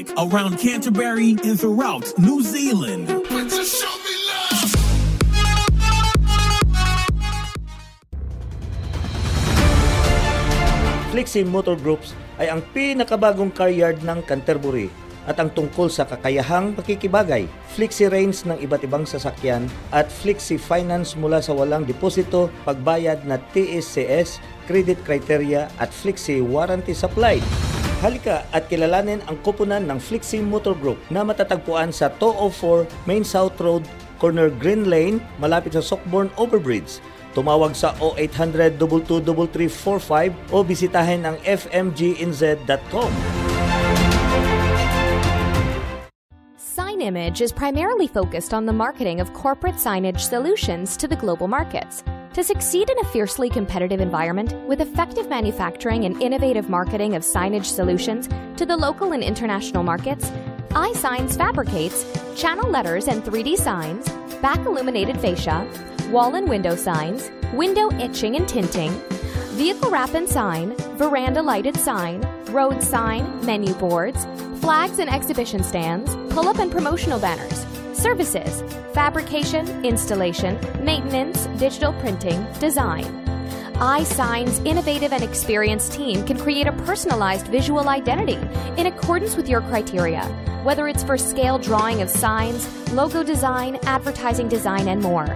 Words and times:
Music 0.00 0.16
around 0.16 0.56
Canterbury 0.56 1.36
and 1.44 1.60
throughout 1.60 2.08
New 2.16 2.40
Zealand. 2.40 3.08
Flexi 11.10 11.42
Motor 11.44 11.76
Groups 11.76 12.14
ay 12.40 12.48
ang 12.48 12.62
pinakabagong 12.72 13.52
car 13.52 13.68
yard 13.68 14.00
ng 14.00 14.24
Canterbury 14.24 14.88
at 15.28 15.36
ang 15.36 15.52
tungkol 15.52 15.92
sa 15.92 16.08
kakayahang 16.08 16.72
pakikibagay, 16.72 17.44
Flexi 17.76 18.08
range 18.08 18.48
ng 18.48 18.56
iba't 18.56 18.80
ibang 18.88 19.04
sasakyan 19.04 19.68
at 19.92 20.08
Flexi 20.08 20.56
Finance 20.56 21.12
mula 21.12 21.44
sa 21.44 21.52
walang 21.52 21.84
deposito, 21.84 22.48
pagbayad 22.64 23.28
na 23.28 23.36
TSCS, 23.52 24.40
credit 24.64 24.96
criteria 25.04 25.68
at 25.76 25.92
Flexi 25.92 26.40
warranty 26.40 26.96
supply. 26.96 27.36
Halika 28.00 28.48
at 28.56 28.64
kilalanin 28.72 29.20
ang 29.28 29.36
kupunan 29.44 29.84
ng 29.84 30.00
Flexi 30.00 30.40
Motor 30.40 30.72
Group 30.72 30.96
na 31.12 31.20
matatagpuan 31.20 31.92
sa 31.92 32.08
204 32.16 32.88
Main 33.04 33.20
South 33.20 33.60
Road, 33.60 33.84
corner 34.16 34.48
Green 34.48 34.88
Lane, 34.88 35.20
malapit 35.36 35.76
sa 35.76 35.84
Sockborn 35.84 36.32
Overbridge. 36.40 37.04
Tumawag 37.36 37.76
sa 37.76 37.92
0800 38.00 38.80
22345 38.80 40.32
o 40.48 40.64
bisitahin 40.64 41.28
ang 41.28 41.36
fmginz.com. 41.44 43.12
Image 47.00 47.40
is 47.40 47.50
primarily 47.50 48.06
focused 48.06 48.52
on 48.52 48.66
the 48.66 48.72
marketing 48.72 49.20
of 49.20 49.32
corporate 49.32 49.76
signage 49.76 50.20
solutions 50.20 50.96
to 50.98 51.08
the 51.08 51.16
global 51.16 51.48
markets. 51.48 52.04
To 52.34 52.44
succeed 52.44 52.90
in 52.90 52.98
a 52.98 53.04
fiercely 53.04 53.48
competitive 53.48 54.00
environment 54.00 54.52
with 54.68 54.80
effective 54.80 55.28
manufacturing 55.28 56.04
and 56.04 56.20
innovative 56.20 56.68
marketing 56.68 57.16
of 57.16 57.22
signage 57.22 57.64
solutions 57.64 58.28
to 58.56 58.66
the 58.66 58.76
local 58.76 59.12
and 59.12 59.22
international 59.22 59.82
markets, 59.82 60.30
iSigns 60.70 61.36
fabricates 61.36 62.04
channel 62.40 62.68
letters 62.70 63.08
and 63.08 63.24
3D 63.24 63.56
signs, 63.56 64.08
back 64.42 64.58
illuminated 64.66 65.18
fascia, 65.20 65.66
wall 66.10 66.34
and 66.34 66.48
window 66.48 66.76
signs, 66.76 67.30
window 67.54 67.88
etching 67.98 68.36
and 68.36 68.48
tinting, 68.48 68.92
vehicle 69.56 69.90
wrap 69.90 70.14
and 70.14 70.28
sign, 70.28 70.76
veranda 70.96 71.42
lighted 71.42 71.76
sign, 71.76 72.20
road 72.50 72.82
sign, 72.82 73.44
menu 73.44 73.72
boards, 73.74 74.26
flags 74.60 74.98
and 74.98 75.08
exhibition 75.10 75.62
stands, 75.62 76.14
pull 76.34 76.46
up 76.46 76.58
and 76.58 76.70
promotional 76.70 77.18
banners, 77.18 77.66
services, 77.96 78.62
fabrication, 78.92 79.84
installation, 79.84 80.58
maintenance, 80.84 81.46
digital 81.58 81.94
printing, 81.94 82.46
design. 82.58 83.04
iSign's 83.76 84.58
innovative 84.60 85.12
and 85.14 85.22
experienced 85.22 85.92
team 85.92 86.24
can 86.26 86.38
create 86.38 86.66
a 86.66 86.72
personalized 86.84 87.46
visual 87.48 87.88
identity 87.88 88.38
in 88.76 88.86
accordance 88.86 89.34
with 89.36 89.48
your 89.48 89.62
criteria, 89.62 90.24
whether 90.62 90.88
it's 90.88 91.02
for 91.02 91.16
scale 91.16 91.58
drawing 91.58 92.02
of 92.02 92.10
signs, 92.10 92.68
logo 92.92 93.22
design, 93.22 93.78
advertising 93.84 94.48
design, 94.48 94.88
and 94.88 95.00
more. 95.00 95.26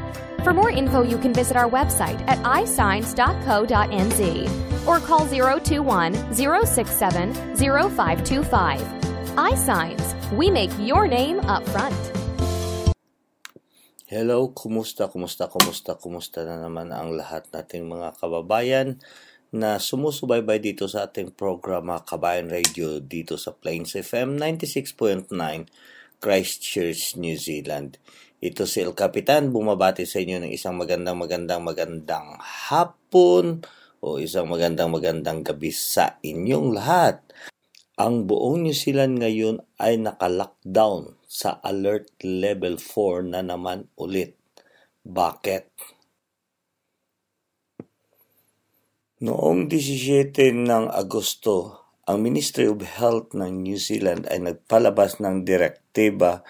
For 0.42 0.52
more 0.52 0.68
info, 0.70 1.02
you 1.02 1.16
can 1.16 1.32
visit 1.32 1.56
our 1.56 1.70
website 1.70 2.22
at 2.28 2.38
isigns.co.nz 2.40 3.16
or 4.86 4.98
call 5.00 5.26
021 5.26 6.34
067 6.34 7.34
0525. 7.56 9.03
iSigns, 9.34 10.14
we 10.38 10.46
make 10.46 10.70
your 10.78 11.10
name 11.10 11.42
up 11.50 11.66
front. 11.74 11.94
Hello, 14.06 14.54
kumusta, 14.54 15.10
kumusta, 15.10 15.50
kumusta, 15.50 15.98
kumusta 15.98 16.46
na 16.46 16.62
naman 16.62 16.94
ang 16.94 17.18
lahat 17.18 17.50
nating 17.50 17.90
mga 17.90 18.14
kababayan 18.14 19.02
na 19.50 19.82
sumusubaybay 19.82 20.62
dito 20.62 20.86
sa 20.86 21.10
ating 21.10 21.34
programa 21.34 21.98
Kabayan 22.06 22.46
Radio 22.46 23.02
dito 23.02 23.34
sa 23.34 23.50
Plains 23.50 23.98
FM 23.98 24.38
96.9 24.38 25.26
Christchurch, 26.22 27.18
New 27.18 27.34
Zealand. 27.34 27.98
Ito 28.38 28.70
si 28.70 28.86
El 28.86 28.94
Capitan, 28.94 29.50
bumabati 29.50 30.06
sa 30.06 30.22
inyo 30.22 30.46
ng 30.46 30.52
isang 30.54 30.78
magandang 30.78 31.18
magandang 31.18 31.62
magandang 31.66 32.38
hapon 32.70 33.66
o 33.98 34.20
isang 34.20 34.46
magandang 34.46 34.94
magandang 34.94 35.42
gabi 35.42 35.74
sa 35.74 36.22
inyong 36.22 36.76
lahat. 36.76 37.23
Ang 37.94 38.26
buong 38.26 38.66
New 38.66 38.74
Zealand 38.74 39.22
ngayon 39.22 39.62
ay 39.78 40.02
naka-lockdown 40.02 41.14
sa 41.30 41.62
alert 41.62 42.10
level 42.26 42.74
4 42.82 43.22
na 43.30 43.46
naman 43.46 43.86
ulit. 43.94 44.34
Bakit? 45.06 45.70
Noong 49.22 49.70
17 49.70 50.34
ng 50.66 50.90
Agosto, 50.90 51.86
ang 52.10 52.18
Ministry 52.18 52.66
of 52.66 52.82
Health 52.82 53.30
ng 53.30 53.62
New 53.62 53.78
Zealand 53.78 54.26
ay 54.26 54.42
nagpalabas 54.42 55.22
ng 55.22 55.46
direktiba 55.46 56.42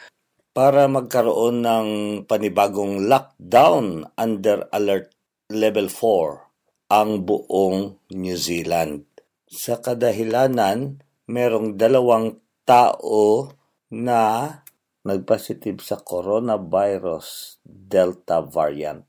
para 0.56 0.88
magkaroon 0.88 1.60
ng 1.60 1.88
panibagong 2.24 3.04
lockdown 3.04 4.08
under 4.16 4.64
alert 4.72 5.12
level 5.52 5.92
4 5.92 6.88
ang 6.88 7.28
buong 7.28 8.00
New 8.16 8.38
Zealand. 8.40 9.04
Sa 9.44 9.84
kadahilanan, 9.84 11.04
merong 11.24 11.80
dalawang 11.80 12.36
tao 12.68 13.48
na 13.92 14.48
nagpositive 15.04 15.84
sa 15.84 16.00
coronavirus 16.00 17.60
Delta 17.64 18.40
variant. 18.40 19.04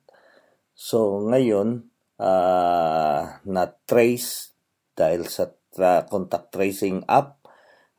So 0.76 1.24
ngayon, 1.24 1.88
uh, 2.20 3.22
na-trace 3.48 4.52
dahil 4.92 5.28
sa 5.28 5.52
tra- 5.72 6.03
contact 6.08 6.52
tracing 6.52 7.08
app, 7.08 7.40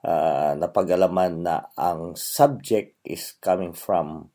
uh, 0.05 0.53
napag-alaman 0.57 1.35
na 1.41 1.57
ang 1.77 2.13
subject 2.17 3.01
is 3.05 3.37
coming 3.41 3.73
from 3.73 4.29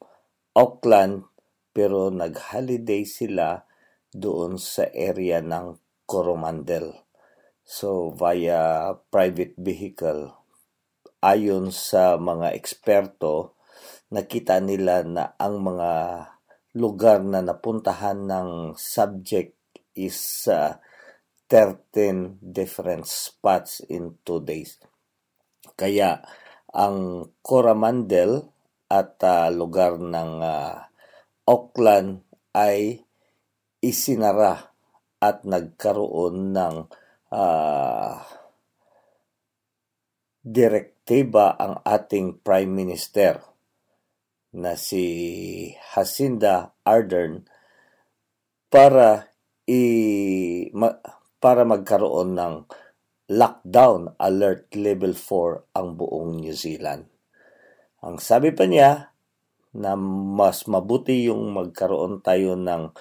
Auckland 0.58 1.30
pero 1.72 2.12
nag-holiday 2.12 3.08
sila 3.08 3.63
doon 4.12 4.59
sa 4.59 4.92
area 4.92 5.40
ng 5.40 5.80
Coromandel. 6.03 7.10
So 7.71 8.11
via 8.11 8.91
private 9.07 9.55
vehicle 9.55 10.35
ayon 11.23 11.71
sa 11.71 12.19
mga 12.19 12.51
eksperto, 12.51 13.55
nakita 14.11 14.59
nila 14.59 15.07
na 15.07 15.39
ang 15.39 15.63
mga 15.63 15.91
lugar 16.75 17.23
na 17.23 17.39
napuntahan 17.39 18.27
ng 18.27 18.49
subject 18.75 19.55
is 19.95 20.51
uh, 20.51 20.75
13 21.47 22.43
different 22.43 23.07
spots 23.07 23.79
in 23.88 24.19
2 24.27 24.43
days. 24.43 24.75
Kaya 25.79 26.19
ang 26.75 27.31
Coromandel 27.39 28.51
at 28.91 29.15
uh, 29.23 29.47
lugar 29.47 29.95
ng 29.95 30.43
uh, 30.43 30.75
Auckland 31.47 32.27
ay 32.51 32.99
isinara 33.79 34.75
at 35.23 35.47
nagkaroon 35.47 36.51
ng 36.51 36.75
uh, 37.31 38.19
direktiba 40.44 41.56
ang 41.56 41.80
ating 41.88 42.44
Prime 42.44 42.69
Minister 42.69 43.39
na 44.51 44.75
si 44.75 45.06
Jacinda 45.95 46.75
Ardern 46.83 47.48
para 48.68 49.31
i 49.68 49.83
ma, 50.75 50.92
para 51.39 51.63
magkaroon 51.63 52.36
ng 52.36 52.56
lockdown 53.31 54.19
alert 54.19 54.68
level 54.75 55.16
4 55.16 55.72
ang 55.80 55.88
buong 55.95 56.44
New 56.44 56.51
Zealand. 56.51 57.07
Ang 58.04 58.19
sabi 58.19 58.51
pa 58.51 58.68
niya 58.68 59.16
na 59.72 59.95
mas 59.95 60.68
mabuti 60.68 61.31
yung 61.31 61.56
magkaroon 61.56 62.19
tayo 62.19 62.60
ng 62.60 62.92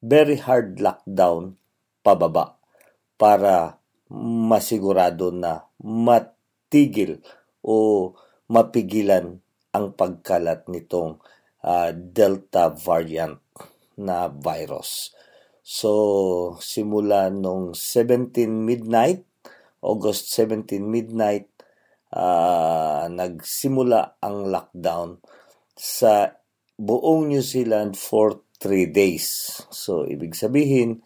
very 0.00 0.40
hard 0.40 0.80
lockdown 0.80 1.60
pababa 2.00 2.59
para 3.20 3.76
masigurado 4.08 5.28
na 5.28 5.68
matigil 5.76 7.20
o 7.60 8.10
mapigilan 8.48 9.44
ang 9.76 9.92
pagkalat 9.92 10.66
nitong 10.72 11.20
uh, 11.62 11.92
Delta 11.92 12.72
variant 12.72 13.38
na 14.00 14.32
virus. 14.32 15.12
So, 15.60 16.56
simula 16.58 17.28
nung 17.30 17.76
17 17.76 18.48
midnight, 18.48 19.22
August 19.84 20.32
17 20.34 20.80
midnight, 20.80 21.46
uh, 22.16 23.06
nagsimula 23.06 24.18
ang 24.18 24.50
lockdown 24.50 25.22
sa 25.76 26.34
buong 26.74 27.30
New 27.30 27.44
Zealand 27.44 27.94
for 27.94 28.42
3 28.58 28.90
days. 28.90 29.60
So, 29.70 30.08
ibig 30.08 30.34
sabihin, 30.34 31.04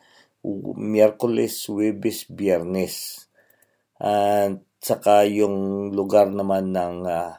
Miyerkules, 0.76 1.56
Webes, 1.72 2.28
Biyernes. 2.28 3.26
At 3.96 4.60
saka 4.84 5.24
yung 5.24 5.88
lugar 5.96 6.28
naman 6.28 6.76
ng 6.76 7.08
uh, 7.08 7.32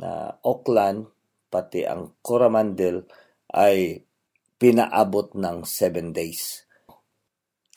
na 0.00 0.10
Auckland, 0.40 1.12
pati 1.52 1.84
ang 1.84 2.16
Coromandel 2.24 3.04
ay 3.52 4.00
pinaabot 4.56 5.36
ng 5.36 5.68
7 5.68 6.16
days. 6.16 6.64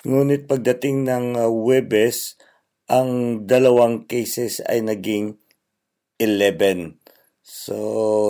Ngunit 0.08 0.48
pagdating 0.48 1.04
ng 1.04 1.28
uh, 1.36 1.52
Webes, 1.52 2.40
ang 2.86 3.44
dalawang 3.50 4.06
cases 4.06 4.62
ay 4.64 4.86
naging 4.86 5.42
11. 6.22 7.02
So, 7.42 7.76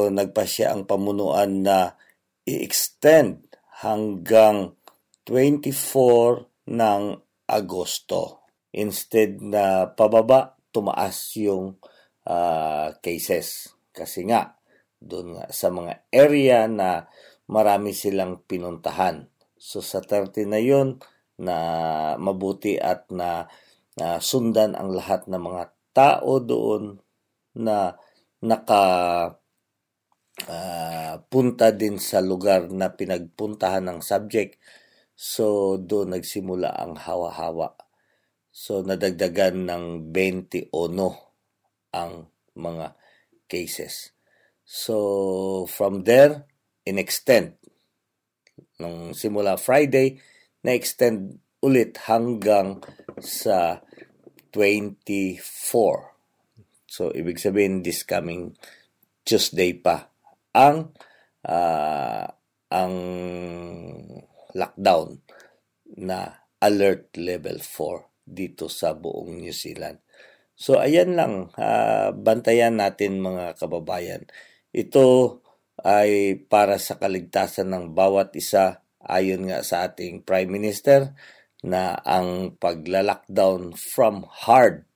nagpa 0.10 0.48
siya 0.48 0.74
ang 0.74 0.88
pamunuan 0.88 1.62
na 1.62 2.00
i-extend 2.48 3.44
hanggang 3.84 4.80
24 5.26 6.70
ng 6.70 7.04
Agosto. 7.46 8.46
Instead 8.74 9.42
na 9.42 9.90
pababa, 9.90 10.58
tumaas 10.70 11.34
yung 11.38 11.78
uh, 12.30 12.90
cases. 13.02 13.74
Kasi 13.90 14.28
nga, 14.30 14.58
doon 15.02 15.38
nga 15.38 15.46
sa 15.50 15.70
mga 15.70 16.10
area 16.14 16.66
na 16.70 17.10
marami 17.50 17.94
silang 17.94 18.42
pinuntahan. 18.46 19.30
So 19.56 19.82
sa 19.82 20.02
30 20.02 20.50
na 20.50 20.62
yon 20.62 21.02
na 21.42 21.58
mabuti 22.18 22.80
at 22.80 23.10
na, 23.12 23.50
na 23.98 24.20
sundan 24.20 24.74
ang 24.74 24.94
lahat 24.94 25.30
ng 25.30 25.42
mga 25.42 25.64
tao 25.96 26.44
doon 26.44 27.00
na 27.56 27.96
naka 28.44 28.84
uh, 30.44 31.14
punta 31.32 31.72
din 31.72 31.96
sa 31.98 32.20
lugar 32.20 32.68
na 32.68 32.92
pinagpuntahan 32.92 33.84
ng 33.88 34.00
subject 34.04 34.60
So, 35.16 35.80
doon 35.80 36.12
nagsimula 36.12 36.76
ang 36.76 37.00
hawa-hawa. 37.00 37.72
So, 38.52 38.84
nadagdagan 38.84 39.68
ng 39.68 40.12
21 40.12 40.72
ang 41.96 42.28
mga 42.56 43.00
cases. 43.48 44.12
So, 44.68 45.66
from 45.72 46.04
there, 46.04 46.44
in-extend. 46.84 47.56
Nung 48.80 49.16
simula 49.16 49.56
Friday, 49.56 50.20
na-extend 50.68 51.40
ulit 51.64 51.96
hanggang 52.12 52.84
sa 53.24 53.80
24. 54.52 55.40
So, 56.92 57.12
ibig 57.16 57.40
sabihin, 57.40 57.84
this 57.84 58.04
coming 58.04 58.56
Tuesday 59.26 59.74
pa 59.74 60.12
ang 60.56 60.96
uh, 61.44 62.26
ang 62.72 62.96
lockdown 64.56 65.20
na 66.00 66.48
alert 66.64 67.14
level 67.20 67.60
4 67.62 68.26
dito 68.26 68.66
sa 68.72 68.98
buong 68.98 69.38
New 69.38 69.54
Zealand. 69.54 70.02
So 70.56 70.80
ayan 70.80 71.20
lang, 71.20 71.52
uh, 71.60 72.16
bantayan 72.16 72.80
natin 72.80 73.20
mga 73.20 73.60
kababayan. 73.60 74.26
Ito 74.72 75.40
ay 75.84 76.40
para 76.48 76.80
sa 76.80 76.96
kaligtasan 76.96 77.76
ng 77.76 77.86
bawat 77.92 78.32
isa 78.40 78.80
ayon 79.04 79.52
nga 79.52 79.62
sa 79.62 79.92
ating 79.92 80.24
Prime 80.24 80.50
Minister 80.50 81.14
na 81.62 82.00
ang 82.02 82.56
pagla-lockdown 82.56 83.76
from 83.76 84.24
hard 84.26 84.88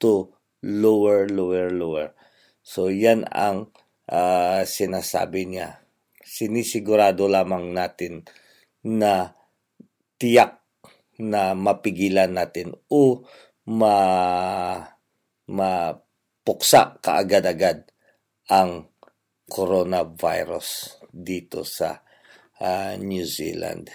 to 0.00 0.32
lower, 0.64 1.28
lower, 1.28 1.68
lower. 1.68 2.16
So 2.64 2.88
yan 2.88 3.28
ang 3.28 3.74
uh, 4.08 4.62
sinasabi 4.64 5.50
niya. 5.50 5.82
Sinisigurado 6.22 7.28
lamang 7.28 7.74
natin 7.74 8.24
na 8.86 9.30
tiyak 10.18 10.62
na 11.22 11.54
mapigilan 11.54 12.34
natin 12.34 12.74
o 12.90 13.22
ma 13.70 13.94
mapuksa 15.46 16.98
kaagad-agad 17.02 17.86
ang 18.50 18.90
coronavirus 19.46 20.98
dito 21.12 21.62
sa 21.62 22.00
uh, 22.62 22.94
New 22.96 23.26
Zealand. 23.26 23.92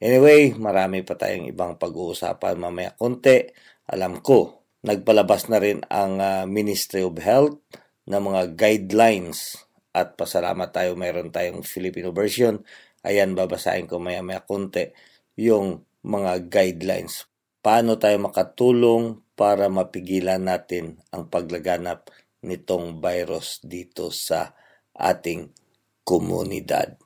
Anyway, 0.00 0.56
marami 0.56 1.04
pa 1.04 1.16
tayong 1.16 1.48
ibang 1.52 1.76
pag-uusapan 1.76 2.56
mamaya 2.56 2.92
konti. 2.96 3.44
Alam 3.92 4.20
ko, 4.24 4.66
nagpalabas 4.84 5.48
na 5.52 5.58
rin 5.60 5.84
ang 5.88 6.20
uh, 6.20 6.44
Ministry 6.48 7.04
of 7.04 7.16
Health 7.20 7.60
ng 8.06 8.22
mga 8.22 8.56
guidelines 8.56 9.66
at 9.96 10.14
pasalamat 10.14 10.68
tayo 10.72 10.92
mayroon 10.94 11.32
tayong 11.32 11.64
Filipino 11.64 12.12
version 12.12 12.60
Ayan, 13.06 13.38
babasahin 13.38 13.86
ko 13.86 14.02
maya-maya 14.02 14.42
konti 14.42 14.90
yung 15.38 15.86
mga 16.02 16.50
guidelines. 16.50 17.30
Paano 17.62 17.94
tayo 18.02 18.18
makatulong 18.26 19.22
para 19.38 19.70
mapigilan 19.70 20.42
natin 20.42 20.98
ang 21.14 21.30
paglaganap 21.30 22.10
nitong 22.42 22.98
virus 22.98 23.62
dito 23.62 24.10
sa 24.10 24.54
ating 24.98 25.54
komunidad. 26.02 26.98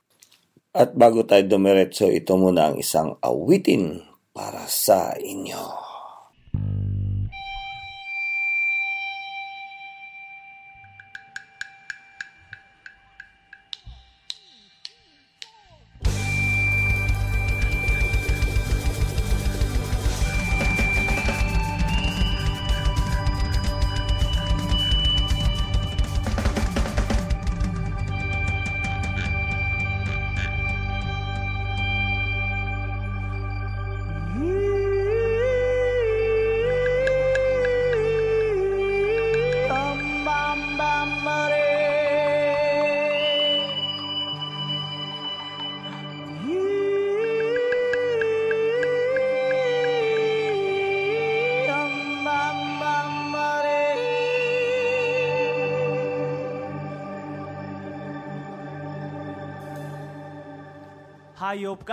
At 0.72 0.96
bago 0.96 1.26
tayo 1.28 1.44
dumiretso, 1.44 2.08
ito 2.08 2.38
muna 2.38 2.72
ang 2.72 2.76
isang 2.80 3.20
awitin 3.20 4.00
para 4.32 4.64
sa 4.70 5.12
inyo. 5.18 5.89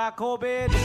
Jacobin. 0.07 0.76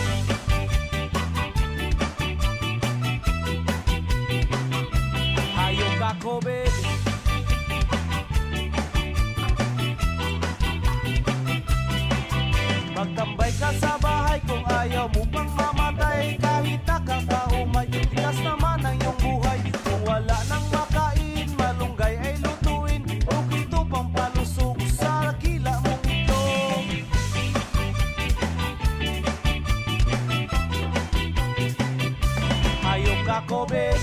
COVID 33.41 34.01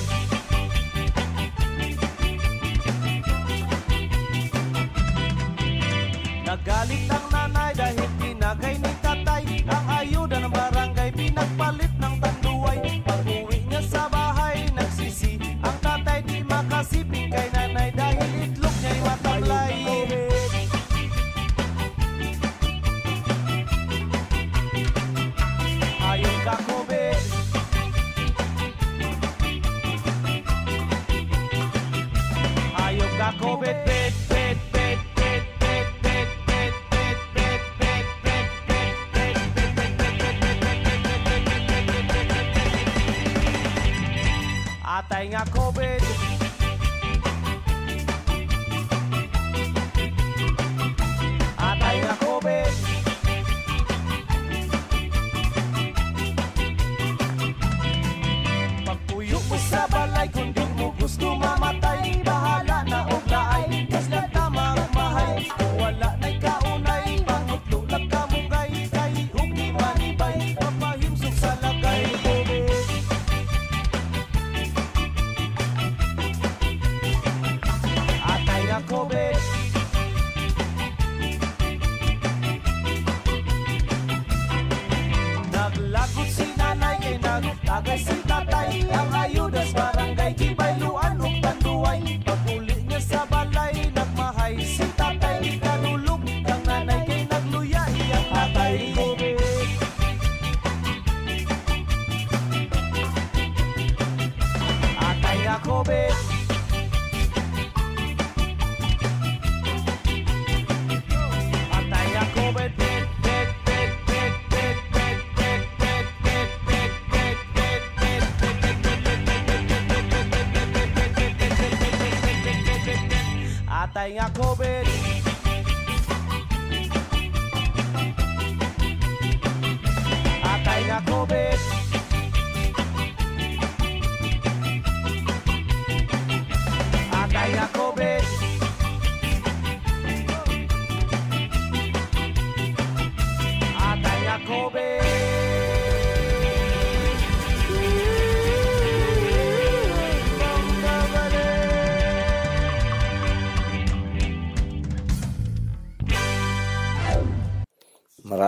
Nagalit 6.50 7.06
ang 7.14 7.19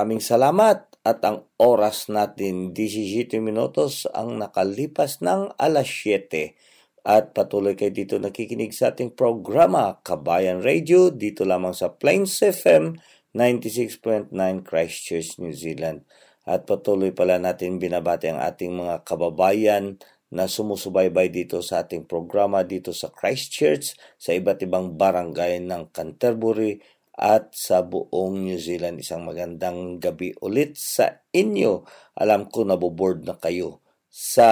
Maraming 0.01 0.17
salamat 0.17 0.97
at 1.05 1.21
ang 1.21 1.45
oras 1.61 2.09
natin 2.09 2.73
17 2.73 3.37
minutos 3.37 4.09
ang 4.09 4.33
nakalipas 4.41 5.21
ng 5.21 5.53
alas 5.61 5.85
7 5.93 6.57
at 7.05 7.37
patuloy 7.37 7.77
kayo 7.77 7.93
dito 7.93 8.17
nakikinig 8.17 8.73
sa 8.73 8.89
ating 8.89 9.13
programa 9.13 10.01
Kabayan 10.01 10.65
Radio 10.65 11.13
dito 11.13 11.45
lamang 11.45 11.77
sa 11.77 11.93
Plains 11.93 12.41
FM 12.41 12.97
96.9 13.37 14.33
Christchurch, 14.65 15.37
New 15.37 15.53
Zealand. 15.53 16.01
At 16.49 16.65
patuloy 16.65 17.13
pala 17.13 17.37
natin 17.37 17.77
binabati 17.77 18.33
ang 18.33 18.41
ating 18.41 18.73
mga 18.73 19.05
kababayan 19.05 20.01
na 20.33 20.49
sumusubaybay 20.49 21.29
dito 21.29 21.61
sa 21.61 21.85
ating 21.85 22.09
programa 22.09 22.65
dito 22.65 22.89
sa 22.89 23.13
Christchurch, 23.13 23.93
sa 24.17 24.33
iba't 24.33 24.65
ibang 24.65 24.97
barangay 24.97 25.61
ng 25.61 25.93
Canterbury 25.93 26.81
at 27.15 27.51
sa 27.51 27.83
buong 27.83 28.45
New 28.45 28.59
Zealand. 28.59 28.99
Isang 29.01 29.27
magandang 29.27 29.99
gabi 29.99 30.31
ulit 30.39 30.79
sa 30.79 31.23
inyo. 31.31 31.83
Alam 32.17 32.47
ko 32.47 32.63
naboboard 32.63 33.27
na 33.27 33.35
kayo 33.35 33.83
sa 34.11 34.49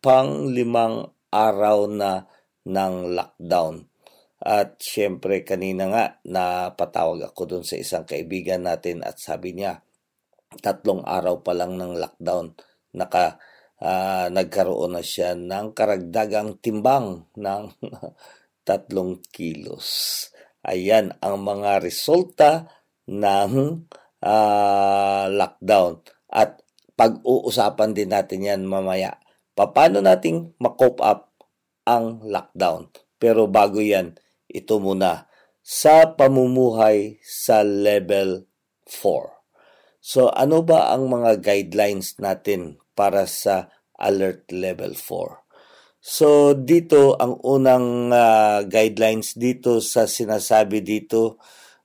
panglimang 0.00 1.12
araw 1.28 1.88
na 1.88 2.24
ng 2.64 3.12
lockdown. 3.12 3.84
At 4.38 4.78
syempre 4.78 5.42
kanina 5.42 5.90
nga 5.90 6.04
napatawag 6.24 7.26
ako 7.32 7.42
doon 7.44 7.64
sa 7.66 7.74
isang 7.74 8.06
kaibigan 8.06 8.64
natin 8.64 9.02
at 9.02 9.18
sabi 9.18 9.50
niya 9.50 9.82
tatlong 10.62 11.02
araw 11.04 11.42
pa 11.42 11.52
lang 11.52 11.76
ng 11.76 11.98
lockdown 11.98 12.54
naka 12.94 13.36
ah, 13.82 14.30
nagkaroon 14.30 14.96
na 14.96 15.02
siya 15.02 15.34
ng 15.34 15.74
karagdagang 15.74 16.56
timbang 16.62 17.26
ng 17.34 17.64
tatlong 18.68 19.18
kilos. 19.34 20.28
Ayan 20.66 21.14
ang 21.22 21.42
mga 21.44 21.78
resulta 21.82 22.66
ng 23.06 23.84
ah, 24.22 25.26
lockdown. 25.30 26.02
At 26.28 26.62
pag-uusapan 26.98 27.94
din 27.94 28.10
natin 28.10 28.42
yan 28.42 28.62
mamaya. 28.66 29.22
Paano 29.54 30.02
nating 30.02 30.58
makope 30.58 31.02
up 31.02 31.34
ang 31.86 32.22
lockdown? 32.26 32.90
Pero 33.18 33.50
bago 33.50 33.82
yan, 33.82 34.14
ito 34.46 34.78
muna 34.78 35.26
sa 35.62 36.14
pamumuhay 36.14 37.18
sa 37.22 37.66
level 37.66 38.46
4. 38.86 39.38
So 39.98 40.30
ano 40.32 40.62
ba 40.64 40.94
ang 40.94 41.10
mga 41.10 41.42
guidelines 41.42 42.16
natin 42.22 42.80
para 42.94 43.26
sa 43.26 43.68
alert 43.98 44.48
level 44.54 44.94
4? 44.94 45.47
So 46.08 46.56
dito 46.56 47.20
ang 47.20 47.36
unang 47.44 48.08
ah, 48.08 48.64
guidelines 48.64 49.36
dito 49.36 49.84
sa 49.84 50.08
sinasabi 50.08 50.80
dito 50.80 51.36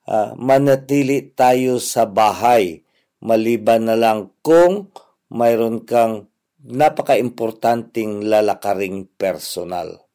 ah, 0.07 0.31
manatili 0.39 1.35
tayo 1.35 1.83
sa 1.83 2.07
bahay 2.07 2.79
maliban 3.23 3.87
na 3.87 3.99
lang 3.99 4.31
kung 4.39 4.91
mayroon 5.31 5.87
kang 5.87 6.27
napaka-importanting 6.63 8.27
lalakaring 8.27 9.07
personal. 9.15 10.07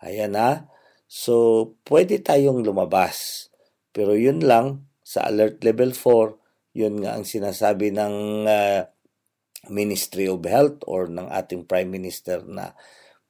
Ayan 0.00 0.36
ha. 0.36 0.68
So, 1.10 1.66
pwede 1.88 2.22
tayong 2.22 2.62
lumabas. 2.62 3.48
Pero 3.90 4.14
yun 4.14 4.46
lang, 4.46 4.86
sa 5.02 5.26
alert 5.26 5.60
level 5.66 5.92
4, 5.92 6.78
yun 6.78 7.02
nga 7.02 7.18
ang 7.18 7.26
sinasabi 7.26 7.90
ng 7.90 8.14
ah, 8.46 8.88
Ministry 9.68 10.24
of 10.30 10.40
Health 10.46 10.86
or 10.88 11.10
ng 11.10 11.28
ating 11.28 11.68
Prime 11.68 11.90
Minister 11.90 12.40
na 12.46 12.72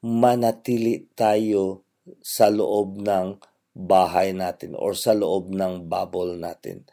manatili 0.00 1.08
tayo 1.12 1.84
sa 2.24 2.48
loob 2.48 3.00
ng 3.04 3.36
bahay 3.76 4.32
natin 4.34 4.74
or 4.74 4.96
sa 4.96 5.12
loob 5.12 5.52
ng 5.52 5.86
bubble 5.86 6.36
natin. 6.40 6.88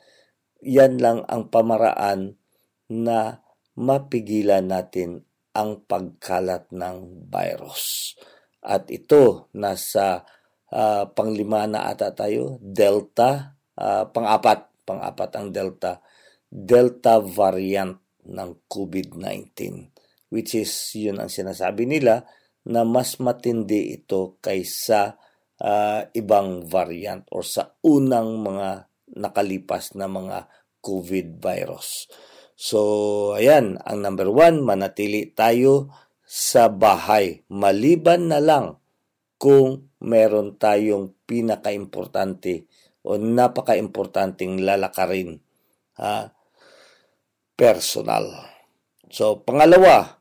Yan 0.64 1.00
lang 1.00 1.24
ang 1.28 1.48
pamaraan 1.48 2.36
na 2.92 3.44
mapigilan 3.78 4.68
natin 4.68 5.24
ang 5.56 5.82
pagkalat 5.84 6.70
ng 6.70 7.28
virus. 7.32 8.14
At 8.62 8.92
ito, 8.94 9.50
nasa 9.56 10.28
ah, 10.70 11.06
panglima 11.10 11.66
na 11.66 11.90
ata 11.90 12.14
tayo, 12.14 12.60
Delta, 12.62 13.58
ah, 13.80 14.06
pang-apat, 14.06 14.86
pang-apat 14.86 15.32
ang 15.40 15.48
Delta, 15.50 16.04
Delta 16.48 17.20
variant 17.24 17.98
ng 18.28 18.50
COVID-19 18.68 19.96
which 20.28 20.60
is 20.60 20.72
yun 20.96 21.20
ang 21.24 21.32
sinasabi 21.32 21.88
nila 21.88 22.28
na 22.68 22.84
mas 22.84 23.18
matindi 23.24 23.96
ito 23.96 24.36
kaysa 24.44 25.16
ah, 25.64 26.04
ibang 26.12 26.68
variant 26.68 27.24
or 27.32 27.48
sa 27.48 27.74
unang 27.82 28.44
mga 28.44 28.92
nakalipas 29.16 29.96
na 29.96 30.12
mga 30.12 30.52
COVID 30.84 31.40
virus. 31.40 32.12
So, 32.58 33.38
ayan, 33.38 33.78
ang 33.86 34.02
number 34.02 34.28
one, 34.34 34.66
manatili 34.66 35.30
tayo 35.32 35.94
sa 36.26 36.68
bahay. 36.68 37.46
Maliban 37.54 38.34
na 38.34 38.42
lang 38.42 38.82
kung 39.38 39.94
meron 40.02 40.58
tayong 40.58 41.14
pinaka-importante 41.30 42.66
o 43.06 43.16
napaka-importanting 43.16 44.66
lalakarin 44.66 45.38
ha, 46.02 46.34
personal. 47.54 48.26
So, 49.14 49.46
pangalawa, 49.46 50.17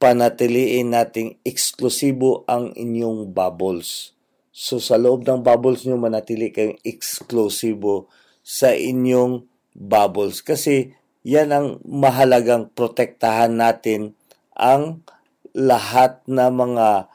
panatiliin 0.00 0.96
nating 0.96 1.36
eksklusibo 1.44 2.48
ang 2.48 2.72
inyong 2.72 3.36
bubbles. 3.36 4.16
So 4.48 4.80
sa 4.80 4.96
loob 4.96 5.28
ng 5.28 5.44
bubbles 5.44 5.84
nyo, 5.84 6.00
manatili 6.00 6.48
kayong 6.48 6.80
eksklusibo 6.80 8.08
sa 8.40 8.72
inyong 8.72 9.44
bubbles. 9.76 10.40
Kasi 10.40 10.96
yan 11.20 11.52
ang 11.52 11.66
mahalagang 11.84 12.72
protektahan 12.72 13.52
natin 13.52 14.16
ang 14.56 15.04
lahat 15.52 16.24
na 16.24 16.48
mga 16.48 17.12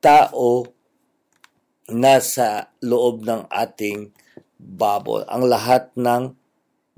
tao 0.00 0.64
nasa 1.92 2.72
loob 2.80 3.28
ng 3.28 3.44
ating 3.52 4.08
bubble. 4.56 5.28
Ang 5.28 5.52
lahat 5.52 5.92
ng 6.00 6.32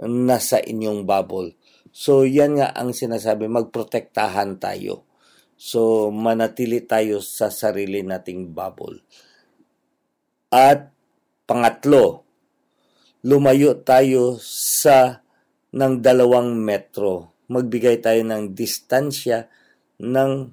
nasa 0.06 0.62
inyong 0.62 1.02
bubble. 1.02 1.55
So, 1.96 2.28
yan 2.28 2.60
nga 2.60 2.76
ang 2.76 2.92
sinasabi, 2.92 3.48
magprotektahan 3.48 4.60
tayo. 4.60 5.08
So, 5.56 6.12
manatili 6.12 6.84
tayo 6.84 7.24
sa 7.24 7.48
sarili 7.48 8.04
nating 8.04 8.52
bubble. 8.52 9.00
At 10.52 10.92
pangatlo, 11.48 12.28
lumayo 13.24 13.80
tayo 13.80 14.36
sa 14.44 15.24
ng 15.72 16.04
dalawang 16.04 16.52
metro. 16.60 17.32
Magbigay 17.48 18.04
tayo 18.04 18.20
ng 18.28 18.52
distansya 18.52 19.48
ng 19.96 20.52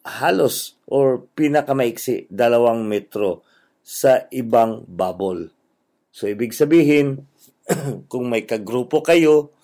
halos 0.00 0.80
or 0.88 1.28
pinakamaiksi 1.36 2.24
dalawang 2.32 2.88
metro 2.88 3.44
sa 3.84 4.24
ibang 4.32 4.88
bubble. 4.88 5.52
So, 6.08 6.24
ibig 6.24 6.56
sabihin, 6.56 7.28
kung 8.10 8.32
may 8.32 8.48
kagrupo 8.48 9.04
kayo, 9.04 9.59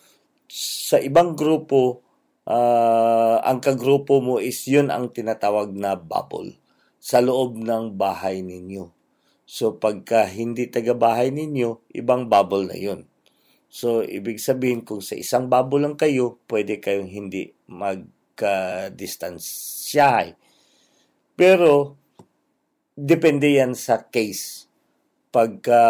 sa 0.51 1.03
ibang 1.03 1.35
grupo, 1.35 2.03
uh, 2.47 3.43
ang 3.43 3.59
kagrupo 3.59 4.23
mo 4.23 4.39
is 4.39 4.63
yun 4.71 4.91
ang 4.91 5.11
tinatawag 5.11 5.75
na 5.75 5.99
bubble 5.99 6.55
sa 7.03 7.19
loob 7.23 7.59
ng 7.59 7.95
bahay 7.95 8.43
ninyo. 8.43 8.97
So 9.47 9.79
pagka 9.79 10.27
hindi 10.27 10.67
taga-bahay 10.67 11.31
ninyo, 11.31 11.95
ibang 11.95 12.27
bubble 12.27 12.67
na 12.67 12.75
yun. 12.75 13.07
So 13.71 14.03
ibig 14.03 14.43
sabihin 14.43 14.83
kung 14.83 14.99
sa 15.03 15.15
isang 15.15 15.47
bubble 15.47 15.87
lang 15.87 15.95
kayo, 15.95 16.39
pwede 16.51 16.83
kayong 16.83 17.11
hindi 17.11 17.55
magka-distansyahay. 17.71 20.35
Pero 21.39 21.95
depende 22.99 23.55
yan 23.55 23.79
sa 23.79 24.03
case. 24.09 24.67
Pagka 25.31 25.83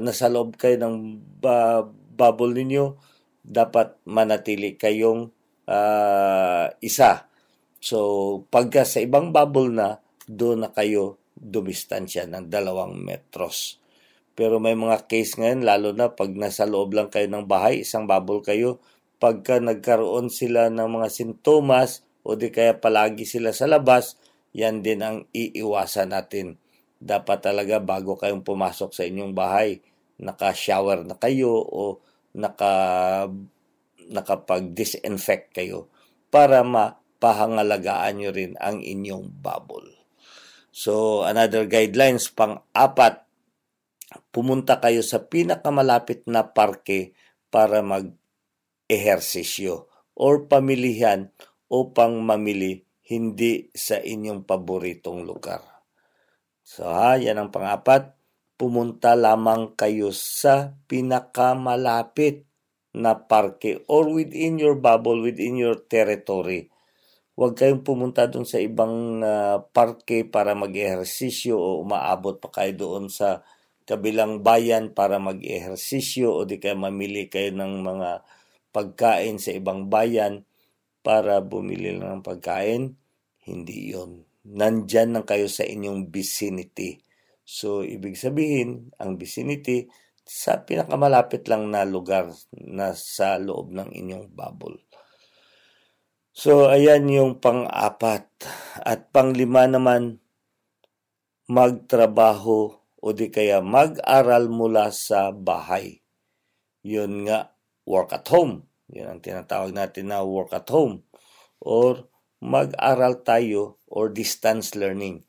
nasa 0.00 0.32
loob 0.32 0.56
kayo 0.56 0.80
ng 0.80 1.20
uh, 1.44 1.84
bubble 2.16 2.56
ninyo, 2.56 2.96
dapat 3.40 3.96
manatili 4.04 4.76
kayong 4.76 5.32
uh, 5.66 6.66
isa. 6.84 7.30
So, 7.80 7.98
pagka 8.52 8.84
sa 8.84 9.00
ibang 9.00 9.32
bubble 9.32 9.72
na, 9.72 10.04
doon 10.30 10.68
na 10.68 10.70
kayo 10.70 11.18
dumistansya 11.40 12.28
ng 12.28 12.52
dalawang 12.52 13.00
metros. 13.00 13.80
Pero 14.36 14.60
may 14.60 14.76
mga 14.76 15.08
case 15.08 15.40
ngayon, 15.40 15.64
lalo 15.64 15.90
na 15.96 16.12
pag 16.12 16.30
nasa 16.36 16.68
loob 16.68 16.94
lang 16.94 17.08
kayo 17.08 17.26
ng 17.28 17.48
bahay, 17.48 17.82
isang 17.82 18.04
bubble 18.04 18.44
kayo, 18.44 18.78
pagka 19.20 19.60
nagkaroon 19.60 20.32
sila 20.32 20.68
ng 20.72 20.88
mga 21.00 21.08
sintomas 21.12 22.04
o 22.24 22.36
di 22.36 22.52
kaya 22.52 22.76
palagi 22.76 23.24
sila 23.24 23.52
sa 23.52 23.68
labas, 23.68 24.16
yan 24.52 24.84
din 24.84 25.00
ang 25.00 25.28
iiwasan 25.32 26.12
natin. 26.12 26.56
Dapat 27.00 27.38
talaga 27.40 27.80
bago 27.80 28.16
kayong 28.16 28.44
pumasok 28.44 28.92
sa 28.92 29.08
inyong 29.08 29.32
bahay, 29.32 29.80
naka-shower 30.20 31.04
na 31.08 31.16
kayo 31.16 31.56
o 31.56 32.04
naka 32.36 33.26
nakapag-disinfect 34.10 35.54
kayo 35.54 35.86
para 36.34 36.66
mapahangalagaan 36.66 38.18
nyo 38.18 38.34
rin 38.34 38.58
ang 38.58 38.82
inyong 38.82 39.30
bubble. 39.38 39.86
So, 40.74 41.22
another 41.22 41.70
guidelines, 41.70 42.26
pang-apat, 42.30 43.26
pumunta 44.34 44.82
kayo 44.82 45.02
sa 45.06 45.22
pinakamalapit 45.22 46.26
na 46.26 46.42
parke 46.50 47.14
para 47.54 47.82
mag-ehersisyo 47.82 49.86
or 50.18 50.46
pamilihan 50.50 51.30
upang 51.70 52.18
mamili 52.22 52.86
hindi 53.10 53.66
sa 53.74 53.98
inyong 53.98 54.46
paboritong 54.46 55.26
lugar. 55.26 55.58
So 56.62 56.86
ha, 56.86 57.18
yan 57.18 57.42
ang 57.42 57.50
pang-apat 57.50 58.14
pumunta 58.60 59.16
lamang 59.16 59.72
kayo 59.72 60.12
sa 60.12 60.76
pinakamalapit 60.84 62.44
na 62.92 63.16
parke 63.16 63.80
or 63.88 64.12
within 64.12 64.60
your 64.60 64.76
bubble, 64.76 65.16
within 65.24 65.56
your 65.56 65.80
territory. 65.88 66.68
Huwag 67.40 67.56
kayong 67.56 67.80
pumunta 67.80 68.28
doon 68.28 68.44
sa 68.44 68.60
ibang 68.60 69.24
uh, 69.24 69.64
parke 69.72 70.28
para 70.28 70.52
mag-ehersisyo 70.52 71.56
o 71.56 71.80
umaabot 71.80 72.36
pa 72.36 72.52
kayo 72.52 72.76
doon 72.76 73.08
sa 73.08 73.40
kabilang 73.88 74.44
bayan 74.44 74.92
para 74.92 75.16
mag-ehersisyo 75.16 76.28
o 76.28 76.44
di 76.44 76.60
kaya 76.60 76.76
mamili 76.76 77.32
kayo 77.32 77.56
ng 77.56 77.80
mga 77.80 78.10
pagkain 78.76 79.40
sa 79.40 79.56
ibang 79.56 79.88
bayan 79.88 80.44
para 81.00 81.40
bumili 81.40 81.96
lang 81.96 82.20
ng 82.20 82.24
pagkain. 82.28 82.92
Hindi 83.40 83.96
yon. 83.96 84.28
Nandyan 84.44 85.16
lang 85.16 85.24
kayo 85.24 85.48
sa 85.48 85.64
inyong 85.64 86.12
vicinity 86.12 87.00
So, 87.50 87.82
ibig 87.82 88.14
sabihin, 88.14 88.94
ang 89.02 89.18
vicinity 89.18 89.90
sa 90.22 90.62
pinakamalapit 90.62 91.50
lang 91.50 91.74
na 91.74 91.82
lugar 91.82 92.30
na 92.54 92.94
sa 92.94 93.42
loob 93.42 93.74
ng 93.74 93.90
inyong 93.90 94.30
bubble. 94.30 94.78
So, 96.30 96.70
ayan 96.70 97.10
yung 97.10 97.42
pang-apat. 97.42 98.30
At 98.86 99.10
pang-lima 99.10 99.66
naman, 99.66 100.22
magtrabaho 101.50 102.78
o 103.02 103.06
di 103.10 103.34
kaya 103.34 103.58
mag-aral 103.58 104.46
mula 104.46 104.94
sa 104.94 105.34
bahay. 105.34 106.06
Yun 106.86 107.26
nga, 107.26 107.50
work 107.82 108.14
at 108.14 108.30
home. 108.30 108.70
Yun 108.94 109.18
ang 109.18 109.20
tinatawag 109.26 109.74
natin 109.74 110.14
na 110.14 110.22
work 110.22 110.54
at 110.54 110.70
home. 110.70 111.02
Or 111.58 112.06
mag-aral 112.38 113.26
tayo 113.26 113.82
or 113.90 114.06
distance 114.06 114.78
learning. 114.78 115.26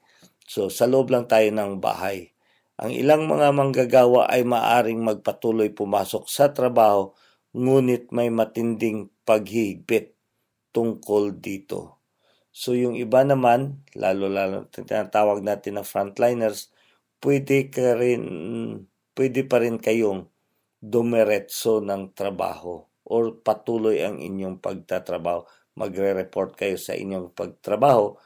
So, 0.51 0.67
sa 0.67 0.83
loob 0.83 1.15
lang 1.15 1.31
tayo 1.31 1.47
ng 1.47 1.79
bahay. 1.79 2.35
Ang 2.75 2.91
ilang 2.91 3.23
mga 3.23 3.55
manggagawa 3.55 4.27
ay 4.27 4.43
maaring 4.43 4.99
magpatuloy 4.99 5.71
pumasok 5.71 6.27
sa 6.27 6.51
trabaho, 6.51 7.15
ngunit 7.55 8.11
may 8.11 8.27
matinding 8.27 9.07
paghihigpit 9.23 10.11
tungkol 10.75 11.39
dito. 11.39 12.03
So, 12.51 12.75
yung 12.75 12.99
iba 12.99 13.23
naman, 13.23 13.87
lalo-lalo 13.95 14.67
tinatawag 14.67 15.39
natin 15.39 15.79
na 15.79 15.87
frontliners, 15.87 16.67
pwede, 17.23 17.71
ka 17.71 17.95
rin, 17.95 18.23
pwede 19.15 19.47
pa 19.47 19.63
rin 19.63 19.79
kayong 19.79 20.27
dumiretso 20.83 21.79
ng 21.79 22.11
trabaho 22.11 22.83
or 23.07 23.39
patuloy 23.39 24.03
ang 24.03 24.19
inyong 24.19 24.59
pagtatrabaho. 24.59 25.47
Magre-report 25.79 26.59
kayo 26.59 26.75
sa 26.75 26.91
inyong 26.91 27.31
pagtrabaho. 27.31 28.19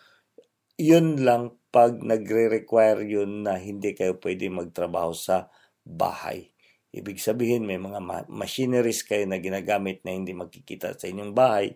Yun 0.81 1.21
lang 1.21 1.53
pag 1.75 1.99
nagre-require 1.99 3.03
yun 3.03 3.43
na 3.43 3.59
hindi 3.59 3.91
kayo 3.91 4.15
pwede 4.23 4.47
magtrabaho 4.47 5.11
sa 5.11 5.51
bahay. 5.83 6.55
Ibig 6.95 7.19
sabihin, 7.19 7.67
may 7.67 7.75
mga 7.75 7.99
machineries 8.31 9.03
kayo 9.03 9.27
na 9.27 9.43
ginagamit 9.43 9.99
na 10.07 10.15
hindi 10.15 10.31
magkikita 10.31 10.95
sa 10.95 11.11
inyong 11.11 11.35
bahay. 11.35 11.75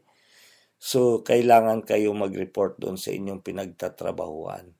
So, 0.80 1.20
kailangan 1.28 1.84
kayo 1.84 2.16
mag-report 2.16 2.80
doon 2.80 2.96
sa 2.96 3.12
inyong 3.12 3.44
pinagtatrabahuan. 3.44 4.72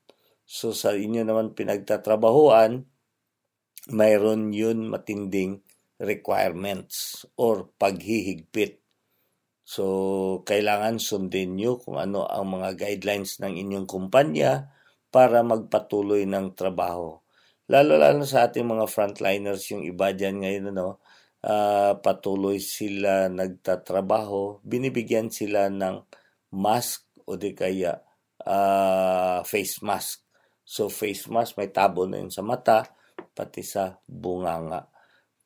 So, 0.48 0.72
sa 0.72 0.96
inyo 0.96 1.28
naman 1.28 1.52
pinagtatrabahuan, 1.52 2.88
mayroon 3.92 4.56
yun 4.56 4.88
matinding 4.88 5.60
requirements 6.00 7.28
or 7.36 7.68
paghihigpit. 7.76 8.80
So, 9.68 9.84
kailangan 10.48 10.96
sundin 10.96 11.60
nyo 11.60 11.76
kung 11.76 12.00
ano 12.00 12.24
ang 12.24 12.56
mga 12.56 12.80
guidelines 12.80 13.36
ng 13.44 13.60
inyong 13.60 13.84
kumpanya 13.84 14.79
para 15.10 15.42
magpatuloy 15.42 16.24
ng 16.26 16.54
trabaho. 16.54 17.18
Lalo-lalo 17.70 18.26
sa 18.26 18.50
ating 18.50 18.66
mga 18.66 18.86
frontliners, 18.90 19.70
yung 19.70 19.86
iba 19.86 20.10
dyan 20.10 20.42
ngayon, 20.42 20.64
ano, 20.74 20.98
uh, 21.46 21.98
patuloy 22.02 22.58
sila 22.58 23.30
nagtatrabaho, 23.30 24.62
binibigyan 24.66 25.30
sila 25.30 25.70
ng 25.70 26.02
mask 26.54 27.06
o 27.26 27.38
di 27.38 27.54
kaya 27.54 28.02
uh, 28.46 29.42
face 29.46 29.82
mask. 29.86 30.26
So 30.66 30.90
face 30.90 31.26
mask 31.26 31.58
may 31.58 31.70
tabo 31.70 32.06
na 32.06 32.22
yun 32.22 32.30
sa 32.30 32.42
mata, 32.42 32.86
pati 33.34 33.62
sa 33.62 33.98
bunganga. 34.06 34.86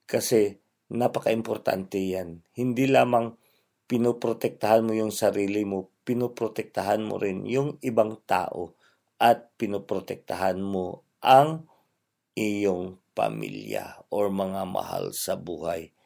Kasi 0.05 0.53
napaka-importante 0.93 1.97
yan. 1.97 2.45
Hindi 2.57 2.89
lamang 2.89 3.33
pinoprotektahan 3.85 4.85
mo 4.85 4.93
yung 4.97 5.13
sarili 5.13 5.65
mo, 5.65 5.93
pinoprotektahan 6.05 7.05
mo 7.05 7.17
rin 7.21 7.45
yung 7.49 7.81
ibang 7.85 8.21
tao 8.25 8.77
at 9.25 9.57
pinoprotektahan 9.57 10.61
mo 10.61 11.09
ang 11.25 11.65
iyong 12.37 13.01
pamilya 13.17 14.05
or 14.13 14.29
mga 14.29 14.69
mahal 14.69 15.17
sa 15.17 15.41
buhay. 15.41 15.97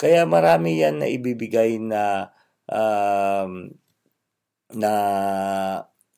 Kaya 0.00 0.24
marami 0.24 0.80
yan 0.80 1.04
na 1.04 1.08
ibibigay 1.12 1.76
na 1.76 2.32
um, 2.64 3.68
na 4.72 4.94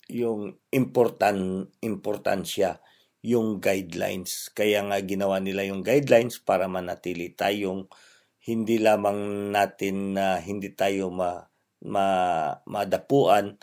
yung 0.06 0.54
important 0.70 1.74
importansya 1.82 2.78
yung 3.24 3.58
guidelines. 3.58 4.52
Kaya 4.52 4.84
nga 4.84 5.00
ginawa 5.00 5.40
nila 5.42 5.66
yung 5.66 5.80
guidelines 5.82 6.38
para 6.38 6.70
manatili 6.70 7.32
tayong 7.34 7.88
hindi 8.44 8.76
lamang 8.76 9.50
natin 9.50 10.12
na 10.12 10.36
hindi 10.36 10.68
tayo 10.76 11.08
ma, 11.08 11.40
ma, 11.88 12.06
madapuan, 12.68 13.56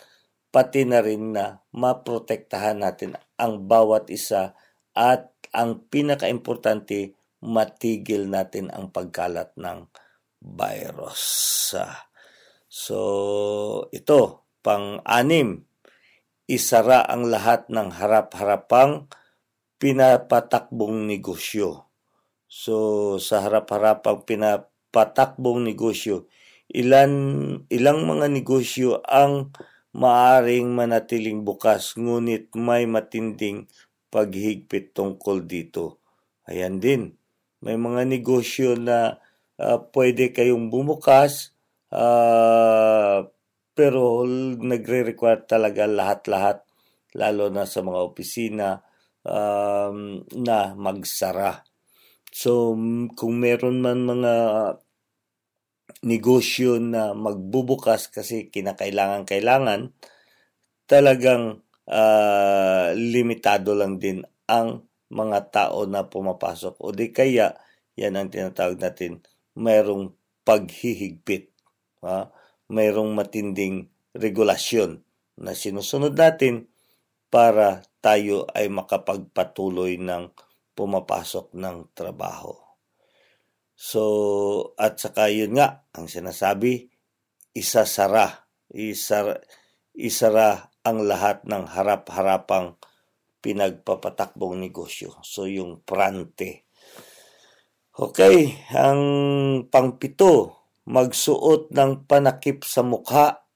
pati 0.52 0.84
na 0.84 1.00
rin 1.00 1.32
na 1.32 1.64
maprotektahan 1.72 2.84
natin 2.84 3.16
ang 3.40 3.66
bawat 3.66 4.12
isa 4.12 4.52
at 4.92 5.32
ang 5.56 5.88
pinakaimportante, 5.88 7.16
matigil 7.42 8.28
natin 8.28 8.68
ang 8.70 8.92
pagkalat 8.92 9.56
ng 9.56 9.88
virus. 10.44 11.24
So, 12.72 13.00
ito, 13.92 14.48
pang-anim, 14.64 15.64
isara 16.48 17.04
ang 17.08 17.28
lahat 17.28 17.68
ng 17.72 17.90
harap-harapang 17.96 19.12
pinapatakbong 19.80 21.08
negosyo. 21.08 21.92
So, 22.52 23.16
sa 23.18 23.44
harap-harapang 23.48 24.28
pinapatakbong 24.28 25.64
negosyo, 25.68 26.28
ilan, 26.72 27.12
ilang 27.68 28.04
mga 28.08 28.28
negosyo 28.32 29.04
ang 29.08 29.52
maaring 29.92 30.72
manatiling 30.72 31.44
bukas 31.44 31.96
ngunit 32.00 32.56
may 32.56 32.88
matinding 32.88 33.68
paghigpit 34.12 34.96
tungkol 34.96 35.44
dito. 35.44 36.04
Ayan 36.48 36.80
din, 36.84 37.16
may 37.64 37.76
mga 37.80 38.08
negosyo 38.08 38.76
na 38.76 39.20
uh, 39.60 39.80
pwede 39.92 40.36
kayong 40.36 40.72
bumukas 40.72 41.56
uh, 41.94 43.24
pero 43.72 44.28
nagre-require 44.60 45.48
talaga 45.48 45.88
lahat-lahat 45.88 46.64
lalo 47.16 47.52
na 47.52 47.68
sa 47.68 47.84
mga 47.84 48.00
opisina 48.00 48.70
um, 49.24 50.24
na 50.36 50.76
magsara. 50.76 51.64
So 52.32 52.76
kung 53.16 53.44
meron 53.44 53.84
man 53.84 54.08
mga 54.08 54.34
negosyo 56.02 56.82
na 56.82 57.14
magbubukas 57.14 58.10
kasi 58.10 58.50
kinakailangan-kailangan, 58.50 59.94
talagang 60.90 61.62
uh, 61.88 62.88
limitado 62.98 63.78
lang 63.78 64.02
din 64.02 64.26
ang 64.50 64.90
mga 65.12 65.40
tao 65.54 65.86
na 65.86 66.08
pumapasok. 66.08 66.82
O 66.82 66.90
di 66.92 67.14
kaya, 67.14 67.54
yan 67.96 68.18
ang 68.18 68.34
tinatawag 68.34 68.82
natin, 68.82 69.22
mayroong 69.56 70.16
paghihigpit. 70.42 71.54
Ha? 72.02 72.32
Mayroong 72.72 73.12
matinding 73.14 73.92
regulasyon 74.16 75.04
na 75.40 75.52
sinusunod 75.54 76.16
natin 76.18 76.72
para 77.32 77.86
tayo 78.04 78.50
ay 78.52 78.68
makapagpatuloy 78.68 80.02
ng 80.02 80.34
pumapasok 80.76 81.54
ng 81.56 81.94
trabaho. 81.94 82.61
So, 83.82 84.78
at 84.78 85.02
saka 85.02 85.34
yun 85.34 85.58
nga, 85.58 85.90
ang 85.98 86.06
sinasabi, 86.06 86.86
isasara, 87.58 88.46
isara, 88.70 89.42
isara 89.98 90.70
ang 90.86 91.02
lahat 91.02 91.50
ng 91.50 91.66
harap-harapang 91.66 92.78
pinagpapatakbong 93.42 94.62
negosyo. 94.62 95.18
So, 95.26 95.50
yung 95.50 95.82
prante. 95.82 96.70
Okay, 97.98 98.54
ang 98.70 99.02
pangpito, 99.74 100.62
magsuot 100.86 101.74
ng 101.74 102.06
panakip 102.06 102.62
sa 102.62 102.86
mukha 102.86 103.50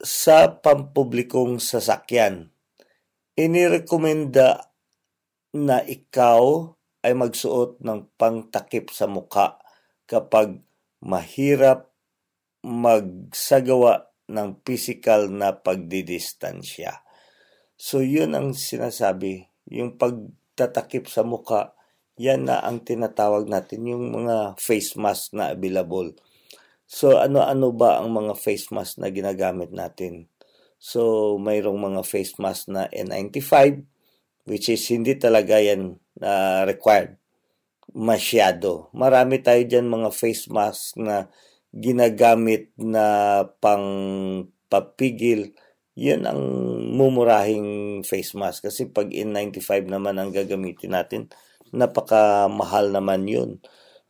sa 0.00 0.48
pampublikong 0.56 1.60
sasakyan. 1.60 2.48
Inirekomenda 3.36 4.72
na 5.52 5.84
ikaw 5.84 6.72
ay 7.04 7.12
magsuot 7.12 7.84
ng 7.84 8.08
pangtakip 8.16 8.88
sa 8.88 9.04
mukha 9.04 9.60
kapag 10.08 10.64
mahirap 11.04 11.92
magsagawa 12.64 14.08
ng 14.32 14.64
physical 14.64 15.28
na 15.28 15.52
pagdidistansya. 15.52 17.04
So 17.76 18.00
yun 18.00 18.32
ang 18.32 18.56
sinasabi, 18.56 19.52
yung 19.68 20.00
pagtatakip 20.00 21.12
sa 21.12 21.20
mukha, 21.20 21.76
yan 22.16 22.48
na 22.48 22.64
ang 22.64 22.80
tinatawag 22.80 23.44
natin, 23.44 23.84
yung 23.84 24.16
mga 24.16 24.56
face 24.56 24.96
mask 24.96 25.36
na 25.36 25.52
available 25.52 26.16
So 26.84 27.16
ano-ano 27.16 27.72
ba 27.72 27.98
ang 28.00 28.12
mga 28.12 28.36
face 28.36 28.68
mask 28.68 29.00
na 29.00 29.08
ginagamit 29.08 29.72
natin? 29.72 30.28
So 30.76 31.34
mayroong 31.40 31.80
mga 31.80 32.02
face 32.04 32.36
mask 32.36 32.68
na 32.68 32.86
N95 32.92 33.82
which 34.44 34.68
is 34.68 34.84
hindi 34.92 35.16
talaga 35.16 35.60
yan 35.60 35.96
uh, 36.20 36.62
required 36.68 37.16
masyado. 37.94 38.88
Marami 38.96 39.44
tayo 39.44 39.62
dyan 39.62 39.86
mga 39.86 40.10
face 40.10 40.50
mask 40.50 40.98
na 40.98 41.28
ginagamit 41.74 42.74
na 42.80 43.06
pang 43.62 43.86
papigil. 44.72 45.54
Yan 45.94 46.26
ang 46.26 46.42
mumurahing 46.96 48.02
face 48.02 48.34
mask 48.34 48.66
kasi 48.66 48.90
pag 48.90 49.14
N95 49.14 49.86
naman 49.86 50.18
ang 50.18 50.34
gagamitin 50.34 50.96
natin, 50.96 51.30
napakamahal 51.70 52.90
naman 52.90 53.30
yun. 53.30 53.50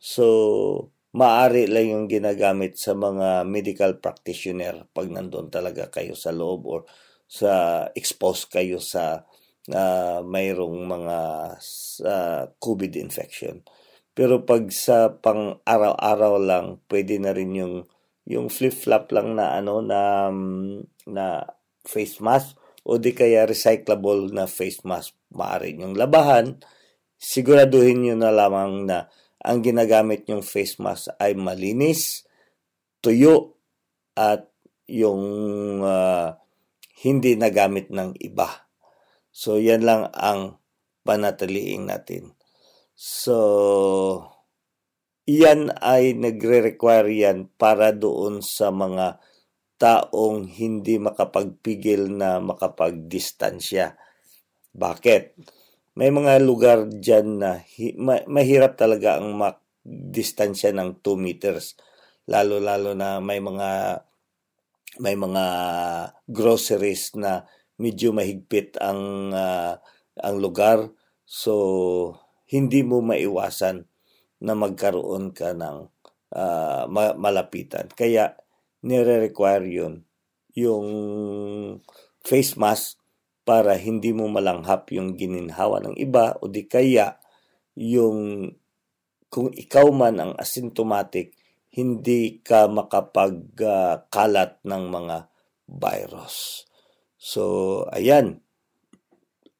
So, 0.01 0.89
maari 1.13 1.69
lang 1.69 1.87
yung 1.93 2.05
ginagamit 2.09 2.77
sa 2.81 2.97
mga 2.97 3.45
medical 3.45 4.01
practitioner 4.01 4.89
pag 4.91 5.07
nandun 5.09 5.53
talaga 5.53 5.87
kayo 5.93 6.17
sa 6.17 6.33
loob 6.33 6.61
or 6.65 6.81
sa 7.25 7.85
expose 7.97 8.45
kayo 8.49 8.77
sa 8.81 9.25
uh, 9.71 10.21
mayroong 10.25 10.85
mga 10.85 11.17
uh, 12.05 12.43
COVID 12.59 12.93
infection. 12.99 13.63
Pero 14.15 14.43
pag 14.47 14.71
sa 14.71 15.11
pang 15.11 15.59
araw-araw 15.63 16.33
lang, 16.39 16.65
pwede 16.87 17.19
na 17.19 17.35
rin 17.35 17.51
yung 17.55 17.75
yung 18.25 18.49
flip-flop 18.49 19.13
lang 19.13 19.37
na 19.37 19.53
ano 19.53 19.85
na 19.85 20.33
na 21.05 21.45
face 21.85 22.17
mask 22.17 22.57
o 22.81 22.97
di 22.97 23.13
kaya 23.13 23.45
recyclable 23.45 24.33
na 24.33 24.49
face 24.49 24.81
mask 24.81 25.13
maaari 25.29 25.77
yung 25.77 25.93
labahan 25.93 26.57
siguraduhin 27.21 28.01
niyo 28.01 28.15
na 28.17 28.33
lamang 28.33 28.85
na 28.89 29.07
ang 29.45 29.61
ginagamit 29.61 30.25
yung 30.25 30.41
face 30.41 30.81
mask 30.81 31.13
ay 31.21 31.37
malinis, 31.37 32.25
tuyo, 32.97 33.61
at 34.17 34.49
yung 34.89 35.21
uh, 35.85 36.33
hindi 37.05 37.37
nagamit 37.37 37.93
ng 37.93 38.17
iba. 38.25 38.64
So, 39.35 39.59
yan 39.59 39.83
lang 39.83 40.07
ang 40.15 40.63
panatiliing 41.03 41.91
natin. 41.91 42.31
So, 42.95 44.31
yan 45.27 45.75
ay 45.83 46.15
nagre-require 46.15 47.11
yan 47.11 47.51
para 47.59 47.91
doon 47.91 48.39
sa 48.39 48.71
mga 48.71 49.19
taong 49.75 50.47
hindi 50.47 50.95
makapagpigil 50.95 52.15
na 52.15 52.39
makapagdistansya. 52.39 53.99
Bakit? 54.71 55.35
may 55.95 56.11
mga 56.11 56.43
lugar 56.43 56.91
dyan 56.91 57.39
na 57.39 57.63
hi, 57.63 57.95
ma, 57.95 58.19
mahirap 58.27 58.75
talaga 58.75 59.17
ang 59.17 59.31
magdistansya 59.39 60.75
ng 60.75 60.99
2 60.99 61.15
meters. 61.15 61.79
Lalo-lalo 62.27 62.91
na 62.91 63.23
may 63.23 63.39
mga 63.39 64.03
may 64.99 65.15
mga 65.15 65.45
groceries 66.27 67.15
na 67.19 67.43
medyo 67.81 68.11
mahigpit 68.15 68.79
ang 68.79 69.31
uh, 69.31 69.79
ang 70.19 70.35
lugar. 70.39 70.91
So 71.25 71.53
hindi 72.45 72.85
mo 72.85 73.01
maiwasan 73.01 73.89
na 74.45 74.53
magkaroon 74.53 75.33
ka 75.33 75.57
ng 75.57 75.89
uh, 76.35 76.83
malapitan. 76.91 77.89
Kaya 77.89 78.37
nire-require 78.85 79.65
yun 79.65 80.05
yung 80.55 80.87
face 82.21 82.55
mask 82.55 83.01
para 83.45 83.77
hindi 83.77 84.13
mo 84.13 84.25
malanghap 84.29 84.89
yung 84.93 85.13
gininhawa 85.17 85.81
ng 85.83 85.95
iba 86.01 86.37
o 86.41 86.49
di 86.49 86.65
kaya 86.65 87.17
yung 87.77 88.49
kung 89.29 89.51
ikaw 89.51 89.91
man 89.91 90.15
ang 90.21 90.31
asymptomatic, 90.39 91.35
hindi 91.75 92.39
ka 92.39 92.71
makapagkalat 92.71 94.51
uh, 94.55 94.63
ng 94.63 94.83
mga 94.87 95.17
virus. 95.67 96.63
So, 97.25 97.43
ayan. 97.89 98.45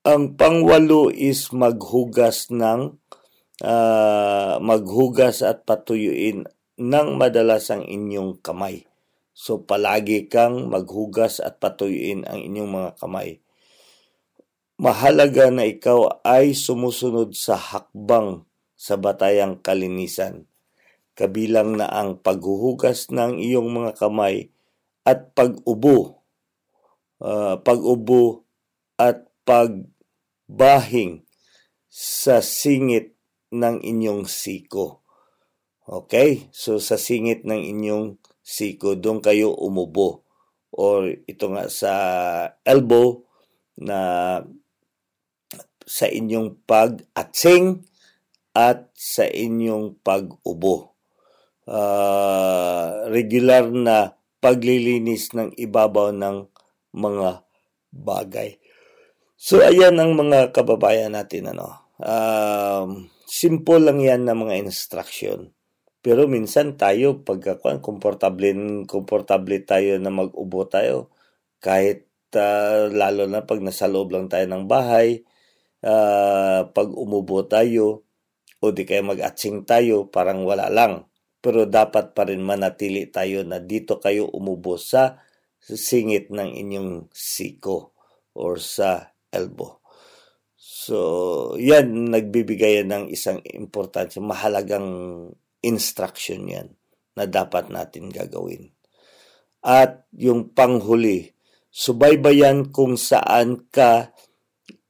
Ang 0.05 0.37
pangwalo 0.37 1.09
is 1.09 1.49
maghugas 1.49 2.53
ng 2.53 3.01
uh, 3.65 4.55
maghugas 4.61 5.41
at 5.41 5.65
patuyuin 5.65 6.45
ng 6.77 7.07
madalas 7.17 7.73
ang 7.73 7.81
inyong 7.81 8.37
kamay. 8.45 8.85
So, 9.33 9.65
palagi 9.65 10.29
kang 10.29 10.69
maghugas 10.69 11.41
at 11.41 11.57
patuyuin 11.57 12.21
ang 12.29 12.37
inyong 12.37 12.69
mga 12.69 12.91
kamay 13.01 13.41
Mahalaga 14.75 15.47
na 15.55 15.63
ikaw 15.63 16.19
ay 16.27 16.51
sumusunod 16.51 17.31
sa 17.31 17.55
hakbang 17.55 18.43
sa 18.75 18.99
batayang 18.99 19.63
kalinisan, 19.63 20.51
kabilang 21.15 21.79
na 21.79 21.87
ang 21.87 22.19
paghuhugas 22.19 23.07
ng 23.07 23.39
iyong 23.39 23.71
mga 23.71 23.95
kamay 23.95 24.51
at 25.07 25.31
pag-ubo, 25.31 26.14
uh, 27.21 27.59
pag-ubo 27.61 28.43
at 28.99 29.27
pag 29.45 29.85
bahing 30.49 31.25
sa 31.89 32.43
singit 32.43 33.15
ng 33.55 33.79
inyong 33.79 34.27
siko. 34.27 35.05
Okay? 35.85 36.49
So 36.51 36.81
sa 36.81 36.99
singit 36.99 37.47
ng 37.47 37.61
inyong 37.61 38.19
siko, 38.43 38.97
doon 38.99 39.23
kayo 39.23 39.55
umubo. 39.55 40.25
Or 40.75 41.07
ito 41.07 41.45
nga 41.55 41.71
sa 41.71 41.93
elbow 42.67 43.23
na 43.79 44.41
sa 45.85 46.05
inyong 46.09 46.65
pag-atsing 46.67 47.85
at 48.51 48.91
sa 48.91 49.23
inyong 49.23 50.01
pag-ubo. 50.01 50.97
Uh, 51.65 53.09
regular 53.09 53.69
na 53.71 54.13
paglilinis 54.37 55.33
ng 55.33 55.53
ibabaw 55.57 56.13
ng 56.13 56.45
mga 56.95 57.43
bagay. 57.91 58.57
So 59.35 59.59
ayan 59.59 59.99
ang 59.99 60.15
mga 60.15 60.55
kababayan 60.55 61.11
natin 61.11 61.51
ano. 61.51 61.91
Um, 61.99 63.11
simple 63.27 63.83
lang 63.83 63.99
yan 63.99 64.23
na 64.23 64.33
mga 64.33 64.63
instruction. 64.63 65.51
Pero 65.99 66.29
minsan 66.29 66.79
tayo 66.79 67.25
pagkakuan 67.25 67.81
komportable 67.83 68.53
komportable 68.87 69.59
tayo 69.65 69.97
na 69.99 70.13
mag-ubo 70.13 70.63
tayo 70.69 71.09
kahit 71.59 72.05
uh, 72.37 72.93
lalo 72.93 73.25
na 73.25 73.43
pag 73.43 73.59
nasa 73.59 73.89
loob 73.89 74.13
lang 74.13 74.29
tayo 74.29 74.45
ng 74.45 74.69
bahay, 74.69 75.25
uh, 75.81 76.69
pag 76.69 76.89
umubo 76.93 77.41
tayo 77.49 78.05
o 78.61 78.71
di 78.71 78.85
kaya 78.85 79.01
mag-atsing 79.01 79.65
tayo, 79.67 80.07
parang 80.09 80.45
wala 80.45 80.69
lang. 80.69 81.09
Pero 81.41 81.65
dapat 81.69 82.17
pa 82.17 82.25
rin 82.25 82.41
manatili 82.41 83.05
tayo 83.09 83.41
na 83.45 83.61
dito 83.61 84.01
kayo 84.01 84.29
umubo 84.29 84.77
sa 84.77 85.24
singit 85.73 86.29
ng 86.29 86.53
inyong 86.53 87.09
siko 87.09 87.97
or 88.37 88.61
sa 88.61 89.09
elbow. 89.33 89.81
So, 90.55 91.57
yan, 91.57 92.13
nagbibigay 92.13 92.85
ng 92.85 93.09
isang 93.09 93.41
importansya, 93.41 94.21
mahalagang 94.21 94.85
instruction 95.65 96.45
yan 96.45 96.69
na 97.17 97.25
dapat 97.25 97.73
natin 97.73 98.13
gagawin. 98.13 98.69
At 99.65 100.05
yung 100.13 100.53
panghuli, 100.53 101.33
subaybayan 101.73 102.69
kung 102.69 103.01
saan 103.01 103.65
ka 103.73 104.13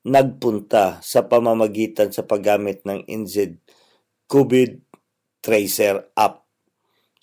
nagpunta 0.06 1.02
sa 1.02 1.26
pamamagitan 1.26 2.14
sa 2.14 2.28
paggamit 2.28 2.86
ng 2.86 3.08
NZ 3.10 3.58
COVID 4.30 4.86
Tracer 5.42 6.14
app. 6.14 6.45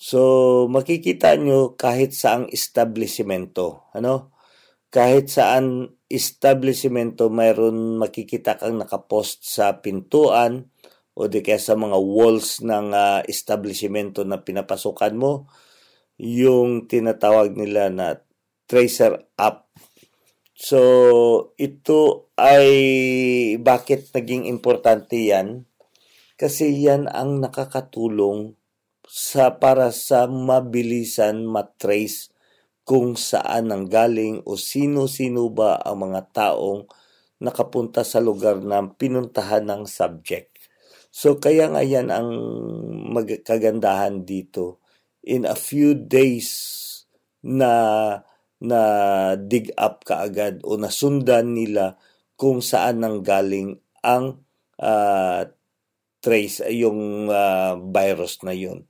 So, 0.03 0.21
makikita 0.67 1.39
nyo 1.39 1.79
kahit 1.79 2.11
saang 2.11 2.51
establishmento, 2.51 3.87
ano? 3.95 4.35
Kahit 4.91 5.31
saan 5.31 5.95
establishmento 6.11 7.31
mayroon 7.31 8.03
makikita 8.03 8.59
kang 8.59 8.83
nakapost 8.83 9.47
sa 9.47 9.79
pintuan 9.79 10.67
o 11.15 11.31
di 11.31 11.39
kaya 11.39 11.63
sa 11.63 11.79
mga 11.79 11.95
walls 12.03 12.67
ng 12.67 12.91
uh, 12.91 13.23
establishmento 13.31 14.27
na 14.27 14.43
pinapasukan 14.43 15.15
mo, 15.15 15.47
yung 16.19 16.91
tinatawag 16.91 17.55
nila 17.55 17.87
na 17.87 18.19
tracer 18.67 19.31
app. 19.39 19.71
So, 20.59 21.55
ito 21.55 22.35
ay 22.35 22.75
bakit 23.63 24.11
naging 24.11 24.51
importante 24.51 25.15
yan? 25.15 25.71
Kasi 26.35 26.75
yan 26.75 27.07
ang 27.07 27.39
nakakatulong 27.39 28.59
sa 29.13 29.61
para 29.61 29.93
sa 29.93 30.25
mabilisan 30.25 31.45
matrace 31.45 32.33
kung 32.89 33.13
saan 33.13 33.69
ang 33.69 33.85
galing 33.85 34.41
o 34.49 34.57
sino-sino 34.57 35.53
ba 35.53 35.77
ang 35.85 36.09
mga 36.09 36.33
taong 36.33 36.89
nakapunta 37.45 38.09
sa 38.09 38.25
lugar 38.25 38.65
na 38.65 38.81
pinuntahan 38.89 39.69
ng 39.69 39.85
subject. 39.85 40.57
So 41.13 41.37
kaya 41.37 41.69
nga 41.69 41.85
yan 41.85 42.09
ang 42.09 42.33
magkagandahan 43.13 44.25
dito. 44.25 44.81
In 45.21 45.45
a 45.45 45.61
few 45.61 45.93
days 45.93 46.49
na 47.45 48.17
na 48.65 48.81
dig 49.37 49.77
up 49.77 50.09
kaagad 50.09 50.65
o 50.65 50.81
nasundan 50.81 51.53
nila 51.53 52.01
kung 52.41 52.65
saan 52.65 53.05
nang 53.05 53.21
galing 53.21 53.77
ang 54.01 54.41
uh, 54.81 55.45
trace 56.23 56.63
yung 56.71 57.27
uh, 57.27 57.75
virus 57.91 58.41
na 58.47 58.55
yun. 58.55 58.87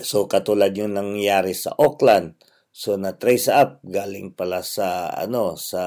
So 0.00 0.30
katulad 0.30 0.72
yung 0.78 0.94
nangyari 0.94 1.52
sa 1.52 1.74
Auckland. 1.76 2.38
So 2.72 2.96
na 2.96 3.18
trace 3.18 3.52
up 3.52 3.84
galing 3.84 4.32
pala 4.32 4.64
sa 4.64 5.12
ano 5.12 5.58
sa 5.60 5.84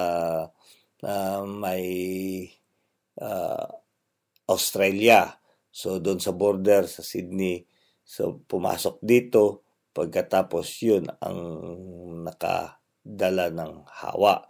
uh, 1.02 1.42
may 1.48 1.88
uh, 3.18 3.66
Australia. 4.46 5.34
So 5.74 5.98
doon 5.98 6.22
sa 6.22 6.36
border 6.36 6.86
sa 6.86 7.02
Sydney, 7.02 7.66
so 8.06 8.40
pumasok 8.46 9.02
dito 9.02 9.66
pagkatapos 9.96 10.68
yun 10.84 11.08
ang 11.24 11.40
nakadala 12.28 13.52
ng 13.52 13.74
hawa. 13.90 14.44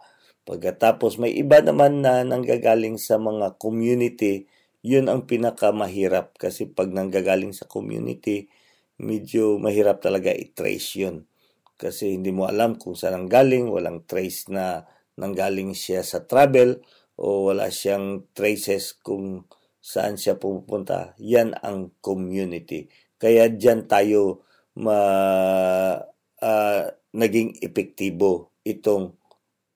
Pagkatapos 0.46 1.18
may 1.18 1.34
iba 1.34 1.58
naman 1.58 2.02
na 2.02 2.22
nanggagaling 2.22 2.98
sa 2.98 3.18
mga 3.18 3.58
community, 3.58 4.46
yun 4.86 5.10
ang 5.10 5.26
pinakamahirap 5.26 6.38
kasi 6.38 6.70
pag 6.70 6.94
nanggagaling 6.94 7.50
sa 7.50 7.66
community, 7.66 8.46
medyo 9.02 9.58
mahirap 9.58 9.98
talaga 9.98 10.30
i-trace 10.30 11.02
yun. 11.02 11.26
Kasi 11.74 12.14
hindi 12.14 12.30
mo 12.30 12.46
alam 12.46 12.78
kung 12.78 12.94
saan 12.94 13.26
ang 13.26 13.28
galing, 13.28 13.66
walang 13.66 14.06
trace 14.06 14.46
na 14.46 14.86
nanggaling 15.18 15.74
siya 15.74 16.06
sa 16.06 16.22
travel 16.22 16.78
o 17.18 17.50
wala 17.50 17.66
siyang 17.66 18.30
traces 18.30 18.94
kung 19.02 19.50
saan 19.82 20.14
siya 20.14 20.38
pupunta, 20.38 21.18
yan 21.18 21.58
ang 21.66 21.90
community. 21.98 22.86
Kaya 23.18 23.50
diyan 23.50 23.90
tayo 23.90 24.46
ma 24.78 24.98
uh, 26.42 26.82
naging 27.16 27.58
epektibo 27.58 28.54
itong 28.62 29.18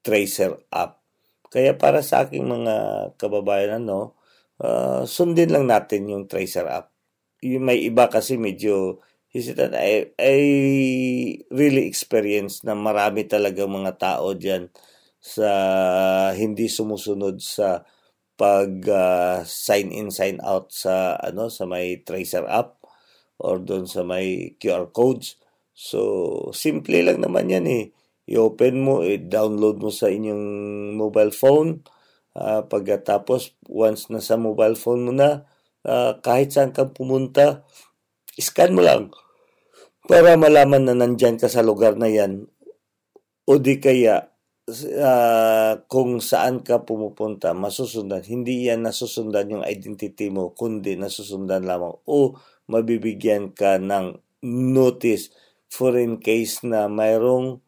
tracer 0.06 0.54
app. 0.70 1.02
Kaya 1.50 1.74
para 1.74 2.04
sa 2.06 2.28
aking 2.28 2.46
mga 2.46 2.74
kababayan 3.18 3.82
ano, 3.82 4.19
uh, 4.60 5.02
sundin 5.08 5.50
lang 5.50 5.66
natin 5.66 6.06
yung 6.08 6.24
tracer 6.28 6.68
app. 6.68 6.92
Yung 7.40 7.64
may 7.66 7.80
iba 7.80 8.06
kasi 8.12 8.36
medyo 8.36 9.00
hesitant. 9.32 9.74
I, 9.74 10.12
I 10.20 10.38
really 11.48 11.88
experience 11.88 12.62
na 12.66 12.76
marami 12.76 13.24
talaga 13.24 13.64
mga 13.64 13.92
tao 13.96 14.36
diyan 14.36 14.68
sa 15.20 15.50
hindi 16.32 16.66
sumusunod 16.68 17.40
sa 17.44 17.84
pag 18.40 18.72
uh, 18.88 19.44
sign 19.44 19.92
in 19.92 20.08
sign 20.08 20.40
out 20.40 20.72
sa 20.72 21.20
ano 21.20 21.52
sa 21.52 21.68
may 21.68 22.00
tracer 22.00 22.48
app 22.48 22.80
or 23.36 23.60
doon 23.60 23.84
sa 23.84 24.00
may 24.00 24.56
QR 24.56 24.88
codes 24.96 25.36
so 25.76 26.48
simple 26.56 26.96
lang 27.04 27.20
naman 27.20 27.52
yan 27.52 27.68
eh 27.68 27.84
i-open 28.32 28.80
mo 28.80 29.04
i-download 29.04 29.84
mo 29.84 29.92
sa 29.92 30.08
inyong 30.08 30.44
mobile 30.96 31.36
phone 31.36 31.84
uh, 32.36 32.66
pagkatapos 32.66 33.56
once 33.66 34.10
na 34.12 34.22
sa 34.22 34.38
mobile 34.38 34.74
phone 34.76 35.06
mo 35.06 35.12
na 35.14 35.48
uh, 35.86 36.18
kahit 36.20 36.54
saan 36.54 36.74
ka 36.74 36.90
pumunta 36.90 37.64
scan 38.38 38.74
mo 38.74 38.82
lang 38.82 39.10
para 40.06 40.34
malaman 40.34 40.86
na 40.86 40.94
nandyan 40.94 41.38
ka 41.38 41.46
sa 41.46 41.62
lugar 41.62 41.94
na 41.94 42.10
yan 42.10 42.50
o 43.46 43.58
di 43.58 43.82
kaya 43.82 44.30
uh, 44.70 45.72
kung 45.90 46.22
saan 46.22 46.62
ka 46.62 46.86
pumupunta, 46.86 47.50
masusundan. 47.56 48.22
Hindi 48.22 48.70
yan 48.70 48.86
nasusundan 48.86 49.50
yung 49.50 49.64
identity 49.66 50.30
mo, 50.30 50.54
kundi 50.54 50.94
nasusundan 50.94 51.66
lamang 51.66 51.98
o 52.06 52.38
mabibigyan 52.70 53.50
ka 53.50 53.82
ng 53.82 54.18
notice 54.46 55.34
for 55.70 55.98
in 55.98 56.18
case 56.22 56.62
na 56.62 56.86
mayroong 56.86 57.58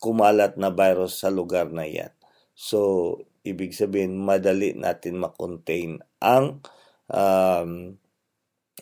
kumalat 0.00 0.56
na 0.60 0.72
virus 0.72 1.24
sa 1.24 1.32
lugar 1.32 1.72
na 1.72 1.84
yan. 1.84 2.12
So, 2.56 3.20
ibig 3.46 3.72
sabihin, 3.72 4.18
madali 4.18 4.74
natin 4.74 5.22
makontain 5.22 6.02
ang 6.18 6.60
um, 7.06 7.94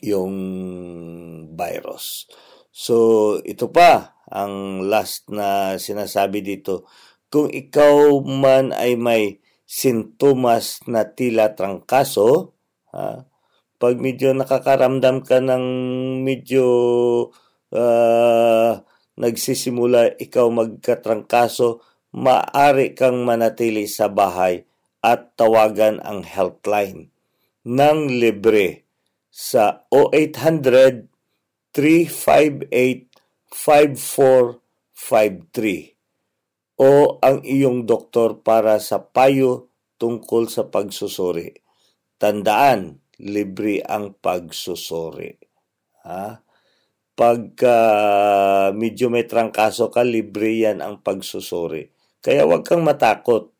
yung 0.00 0.36
virus. 1.52 2.26
So, 2.74 3.38
ito 3.44 3.70
pa 3.70 4.18
ang 4.32 4.82
last 4.88 5.28
na 5.30 5.76
sinasabi 5.76 6.42
dito 6.42 6.88
kung 7.34 7.50
ikaw 7.50 8.22
man 8.22 8.70
ay 8.70 8.94
may 8.94 9.42
sintomas 9.66 10.86
na 10.86 11.02
tila 11.02 11.50
trangkaso, 11.58 12.54
ha, 12.94 13.26
pag 13.74 13.94
medyo 13.98 14.30
nakakaramdam 14.30 15.26
ka 15.26 15.42
ng 15.42 15.66
medyo 16.22 16.66
uh, 17.74 18.72
nagsisimula 19.18 20.14
ikaw 20.14 20.46
magkatrangkaso, 20.46 21.82
maari 22.14 22.94
kang 22.94 23.26
manatili 23.26 23.90
sa 23.90 24.06
bahay 24.06 24.62
at 25.02 25.34
tawagan 25.34 25.98
ang 26.06 26.22
helpline 26.22 27.10
ng 27.66 28.22
libre 28.22 28.86
sa 29.34 29.82
0800 29.90 31.10
358 31.74 33.10
5453 33.50 35.94
o 36.74 37.22
ang 37.22 37.38
iyong 37.42 37.86
doktor 37.86 38.42
para 38.42 38.82
sa 38.82 38.98
payo 38.98 39.70
tungkol 39.98 40.50
sa 40.50 40.66
pagsusuri. 40.66 41.54
Tandaan, 42.18 42.98
libre 43.22 43.78
ang 43.86 44.18
pagsusuri. 44.18 45.38
Ha? 46.02 46.42
Pagka 47.14 47.78
medyo 48.74 49.06
may 49.06 49.22
trangkaso 49.22 49.86
ka, 49.94 50.02
libre 50.02 50.50
yan 50.50 50.82
ang 50.82 50.98
pagsusuri. 50.98 51.93
Kaya 52.24 52.48
huwag 52.48 52.64
kang 52.64 52.80
matakot. 52.80 53.52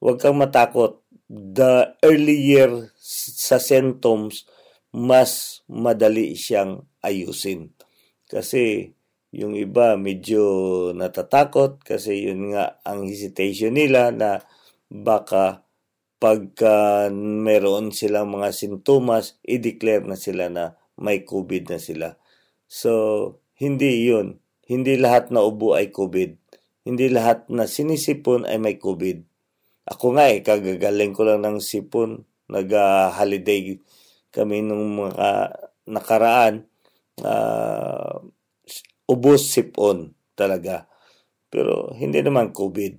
Huwag 0.00 0.16
kang 0.16 0.40
matakot. 0.40 1.04
The 1.28 2.00
earlier 2.00 2.88
sa 2.96 3.60
symptoms, 3.60 4.48
mas 4.96 5.60
madali 5.68 6.32
siyang 6.32 6.88
ayusin. 7.04 7.76
Kasi 8.24 8.96
yung 9.32 9.56
iba 9.56 9.96
medyo 10.00 10.44
natatakot 10.92 11.80
kasi 11.80 12.28
yun 12.28 12.52
nga 12.52 12.80
ang 12.84 13.08
hesitation 13.08 13.72
nila 13.76 14.12
na 14.12 14.44
baka 14.92 15.64
pagka 16.20 17.08
meron 17.16 17.90
silang 17.90 18.30
mga 18.30 18.54
sintomas, 18.54 19.42
i-declare 19.42 20.06
na 20.06 20.14
sila 20.14 20.46
na 20.46 20.78
may 20.94 21.26
COVID 21.26 21.66
na 21.66 21.82
sila. 21.82 22.14
So, 22.70 23.42
hindi 23.58 24.06
yun. 24.06 24.38
Hindi 24.62 25.02
lahat 25.02 25.34
na 25.34 25.42
ubo 25.42 25.74
ay 25.74 25.90
COVID. 25.90 26.41
Hindi 26.82 27.06
lahat 27.14 27.46
na 27.50 27.70
sinisipon 27.70 28.42
ay 28.42 28.58
may 28.58 28.76
COVID. 28.78 29.22
Ako 29.86 30.18
nga 30.18 30.30
eh, 30.30 30.42
kagagaling 30.42 31.14
ko 31.14 31.22
lang 31.26 31.46
ng 31.46 31.58
sipon. 31.62 32.26
Nag-holiday 32.50 33.78
kami 34.34 34.66
nung 34.66 34.98
mga 34.98 35.54
nakaraan. 35.86 36.66
Uh, 37.22 38.32
ubos 39.06 39.52
sipon 39.52 40.16
talaga. 40.34 40.88
Pero 41.52 41.92
hindi 41.92 42.24
naman 42.24 42.50
COVID. 42.50 42.94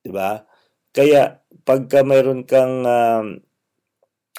'Di 0.00 0.10
ba? 0.10 0.40
Kaya 0.90 1.44
pagka 1.62 2.00
mayroon 2.02 2.48
kang 2.48 2.82
uh, 2.82 3.22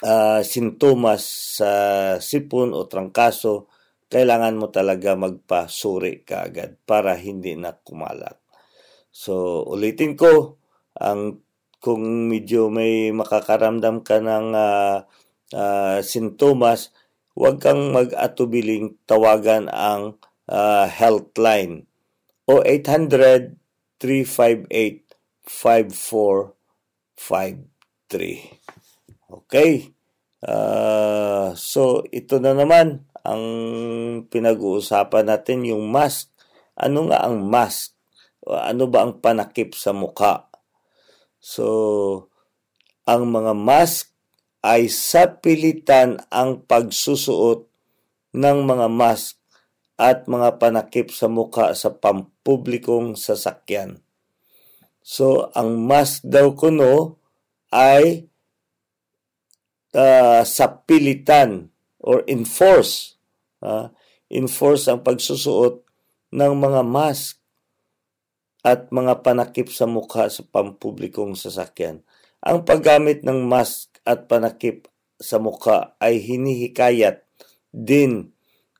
uh, 0.01 0.41
sintomas 0.41 1.23
sa 1.61 1.71
sipon 2.17 2.73
o 2.73 2.89
trangkaso, 2.89 3.69
kailangan 4.11 4.57
mo 4.57 4.67
talaga 4.73 5.15
magpasuri 5.15 6.25
kaagad 6.25 6.81
para 6.83 7.15
hindi 7.15 7.55
na 7.55 7.71
kumalat. 7.77 8.40
So, 9.11 9.63
ulitin 9.67 10.15
ko, 10.15 10.57
ang 10.95 11.43
kung 11.81 12.29
medyo 12.29 12.71
may 12.71 13.11
makakaramdam 13.11 14.05
ka 14.05 14.21
ng 14.21 14.53
uh, 14.55 15.03
uh, 15.51 15.97
sintomas, 16.05 16.95
huwag 17.33 17.59
kang 17.59 17.91
mag-atubiling 17.91 18.95
tawagan 19.09 19.67
ang 19.71 20.15
uh, 20.47 20.85
Healthline 20.87 21.89
o 22.45 22.61
800 22.61 23.57
358 24.01 25.17
5453. 25.45 26.49
Okay. 29.29 29.93
Uh, 30.41 31.53
so 31.53 32.01
ito 32.09 32.41
na 32.41 32.57
naman 32.57 33.05
ang 33.21 33.43
pinag-uusapan 34.25 35.29
natin 35.29 35.69
yung 35.69 35.85
mask. 35.93 36.33
Ano 36.73 37.05
nga 37.13 37.21
ang 37.21 37.45
mask? 37.45 37.93
Ano 38.47 38.89
ba 38.89 39.05
ang 39.05 39.21
panakip 39.21 39.77
sa 39.77 39.93
mukha? 39.93 40.49
So 41.41 42.29
ang 43.05 43.33
mga 43.33 43.57
mask 43.57 44.13
ay 44.61 44.85
sapilitan 44.93 46.21
ang 46.29 46.61
pagsusuot 46.69 47.65
ng 48.37 48.57
mga 48.61 48.87
mask 48.93 49.41
at 49.97 50.29
mga 50.29 50.61
panakip 50.61 51.09
sa 51.09 51.25
muka 51.25 51.73
sa 51.73 51.93
pampublikong 51.93 53.17
sasakyan. 53.17 54.01
So, 55.01 55.49
ang 55.57 55.81
mask 55.81 56.21
daw 56.21 56.53
kuno 56.53 57.17
ay 57.73 58.29
uh, 59.97 60.45
sa 60.45 60.65
pilitan 60.85 61.73
or 61.97 62.21
enforce. 62.29 63.17
Uh, 63.61 63.89
enforce 64.29 64.85
ang 64.89 65.01
pagsusuot 65.01 65.81
ng 66.33 66.53
mga 66.53 66.81
mask 66.85 67.40
at 68.61 68.93
mga 68.93 69.25
panakip 69.25 69.73
sa 69.73 69.89
mukha 69.89 70.29
sa 70.29 70.45
pampublikong 70.45 71.33
sasakyan. 71.33 72.05
Ang 72.41 72.65
paggamit 72.65 73.25
ng 73.25 73.45
mask 73.45 74.01
at 74.05 74.25
panakip 74.29 74.89
sa 75.21 75.37
mukha 75.37 75.93
ay 76.01 76.17
hinihikayat 76.21 77.25
din 77.69 78.33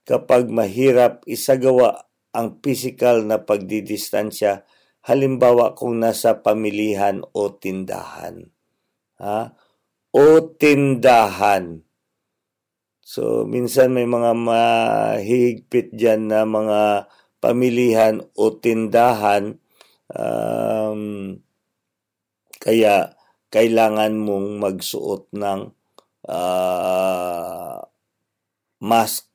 kapag 0.06 0.50
mahirap 0.50 1.22
isagawa 1.30 2.10
ang 2.34 2.58
physical 2.64 3.22
na 3.28 3.42
pagdidistansya 3.44 4.66
halimbawa 5.06 5.74
kung 5.74 5.98
nasa 6.02 6.42
pamilihan 6.42 7.26
o 7.34 7.54
tindahan. 7.54 8.50
Ha? 9.22 9.54
O 10.14 10.26
tindahan. 10.58 11.82
So, 13.02 13.44
minsan 13.44 13.92
may 13.92 14.08
mga 14.08 14.32
mahigpit 14.38 15.92
dyan 15.92 16.32
na 16.32 16.48
mga 16.48 17.12
pamilihan 17.44 18.24
o 18.38 18.56
tindahan. 18.56 19.58
Um, 20.12 21.40
kaya, 22.62 23.16
kailangan 23.52 24.16
mong 24.16 24.48
magsuot 24.64 25.36
ng 25.36 25.62
uh, 26.32 27.80
mask 28.80 29.28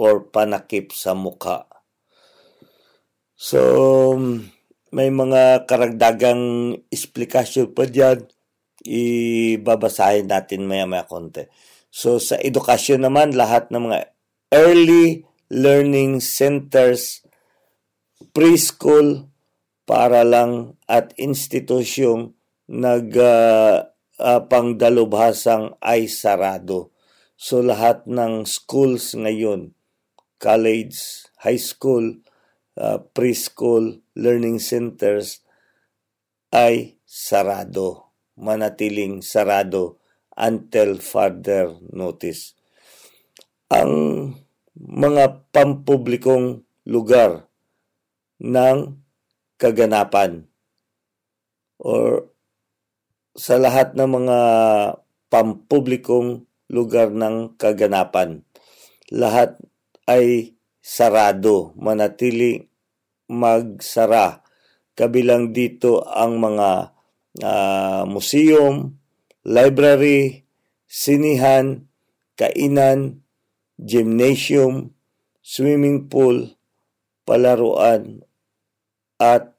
or 0.00 0.28
panakip 0.32 0.96
sa 0.96 1.12
muka. 1.12 1.68
So, 3.38 4.16
may 4.90 5.12
mga 5.12 5.68
karagdagang 5.68 6.74
explikasyon 6.88 7.76
pa 7.76 7.84
dyan. 7.84 8.24
Ibabasahin 8.88 10.32
natin 10.32 10.64
maya-maya 10.64 11.04
konti. 11.04 11.44
So, 11.92 12.16
sa 12.16 12.40
edukasyon 12.40 13.04
naman, 13.04 13.36
lahat 13.36 13.68
ng 13.68 13.92
mga 13.92 13.98
early 14.56 15.28
learning 15.52 16.24
centers, 16.24 17.20
preschool, 18.32 19.27
para 19.88 20.20
lang 20.20 20.76
at 20.84 21.16
institusyong 21.16 22.36
nag 22.68 23.16
uh, 23.16 23.88
uh, 24.20 24.40
pangdalubhasang 24.44 25.80
ay 25.80 26.12
sarado. 26.12 26.92
So 27.40 27.64
lahat 27.64 28.04
ng 28.04 28.44
schools 28.44 29.16
ngayon 29.16 29.72
college, 30.36 31.24
high 31.40 31.58
school, 31.58 32.20
uh, 32.76 33.00
preschool, 33.16 34.04
learning 34.12 34.60
centers 34.60 35.40
ay 36.54 37.00
sarado, 37.08 38.14
manatiling 38.36 39.24
sarado 39.24 39.98
until 40.36 41.00
further 41.02 41.74
notice. 41.90 42.54
Ang 43.72 43.92
mga 44.78 45.48
pampublikong 45.50 46.62
lugar 46.86 47.50
ng 48.38 49.07
kaganapan 49.58 50.46
or 51.78 52.30
sa 53.38 53.54
lahat 53.58 53.94
ng 53.94 54.08
mga 54.08 54.38
pampublikong 55.30 56.48
lugar 56.68 57.14
ng 57.14 57.54
kaganapan. 57.54 58.42
Lahat 59.14 59.56
ay 60.10 60.58
sarado, 60.82 61.76
manatili 61.78 62.68
magsara. 63.30 64.42
Kabilang 64.98 65.54
dito 65.54 66.02
ang 66.02 66.42
mga 66.42 66.90
uh, 67.44 68.02
museum, 68.10 68.98
library, 69.46 70.42
sinihan, 70.90 71.86
kainan, 72.34 73.22
gymnasium, 73.78 74.90
swimming 75.38 76.10
pool, 76.10 76.58
palaruan, 77.22 78.26
at 79.18 79.54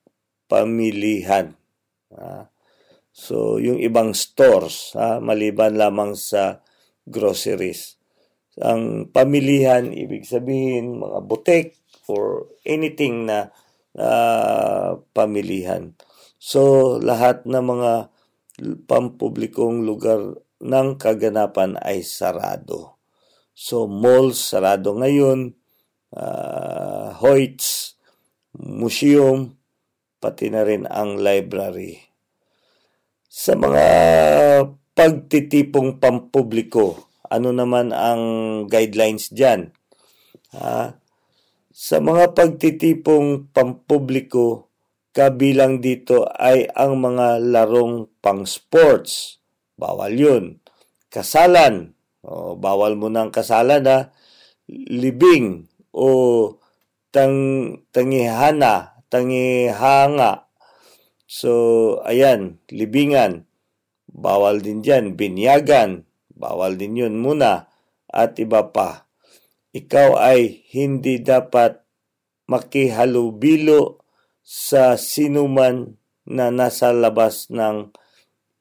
pamilihan. 0.47 1.53
So, 3.13 3.59
yung 3.59 3.77
ibang 3.83 4.15
stores, 4.15 4.95
uh, 4.95 5.19
maliban 5.19 5.75
lamang 5.75 6.15
sa 6.15 6.63
groceries 7.03 7.99
ang 8.59 9.07
pamilihan, 9.09 9.87
ibig 9.95 10.27
sabihin 10.27 10.99
mga 10.99 11.19
butik 11.23 11.79
for 12.03 12.51
anything 12.67 13.27
na 13.27 13.55
uh, 13.95 14.99
pamilihan. 15.15 15.95
So, 16.39 16.95
lahat 16.99 17.47
ng 17.47 17.63
mga 17.63 17.91
pampublikong 18.87 19.87
lugar 19.87 20.35
ng 20.59 20.99
kaganapan 20.99 21.79
ay 21.79 22.03
sarado. 22.03 22.99
So, 23.55 23.87
malls 23.87 24.39
sarado 24.39 24.95
ngayon, 24.95 25.55
uh, 26.15 27.15
Hoyts, 27.19 27.98
museum, 28.57 29.53
pati 30.17 30.49
na 30.49 30.65
rin 30.65 30.89
ang 30.89 31.21
library. 31.21 32.01
Sa 33.29 33.53
mga 33.53 33.85
pagtitipong 34.97 36.01
pampubliko, 36.01 37.09
ano 37.29 37.53
naman 37.53 37.93
ang 37.93 38.23
guidelines 38.65 39.29
dyan. 39.29 39.69
Ha? 40.57 40.97
Sa 41.69 41.97
mga 42.01 42.33
pagtitipong 42.33 43.53
pampubliko, 43.53 44.67
kabilang 45.13 45.79
dito 45.79 46.25
ay 46.25 46.67
ang 46.73 46.99
mga 46.99 47.39
larong 47.39 48.09
pang 48.19 48.43
sports. 48.43 49.39
Bawal 49.77 50.17
yun. 50.17 50.45
Kasalan. 51.07 51.93
O, 52.19 52.59
bawal 52.59 52.99
mo 52.99 53.07
ng 53.07 53.31
kasalan 53.31 53.79
na 53.79 54.11
libing 54.67 55.71
o 55.95 56.58
tang 57.09 57.37
tangihana, 57.89 59.01
tangihanga. 59.09 60.49
So, 61.29 62.01
ayan, 62.05 62.57
libingan. 62.73 63.45
Bawal 64.09 64.65
din 64.65 64.81
dyan. 64.81 65.13
Binyagan. 65.13 66.09
Bawal 66.33 66.81
din 66.81 66.97
yun 66.97 67.21
muna. 67.21 67.69
At 68.09 68.41
iba 68.41 68.73
pa. 68.73 69.05
Ikaw 69.69 70.17
ay 70.17 70.65
hindi 70.73 71.21
dapat 71.21 71.85
makihalubilo 72.49 74.01
sa 74.41 74.97
sinuman 74.97 75.93
na 76.25 76.49
nasa 76.49 76.89
labas 76.89 77.53
ng 77.53 77.93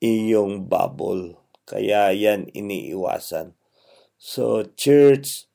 iyong 0.05 0.68
bubble. 0.68 1.40
Kaya 1.64 2.12
yan 2.12 2.53
iniiwasan. 2.53 3.57
So, 4.20 4.68
church, 4.76 5.49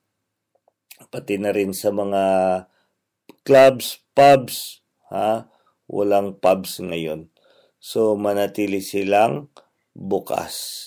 pati 1.14 1.38
na 1.38 1.54
rin 1.54 1.78
sa 1.78 1.94
mga 1.94 2.24
clubs, 3.44 4.00
pubs, 4.16 4.84
ha? 5.12 5.48
Walang 5.88 6.40
pubs 6.40 6.80
ngayon. 6.80 7.30
So, 7.84 8.16
manatili 8.16 8.80
silang 8.80 9.52
bukas. 9.92 10.82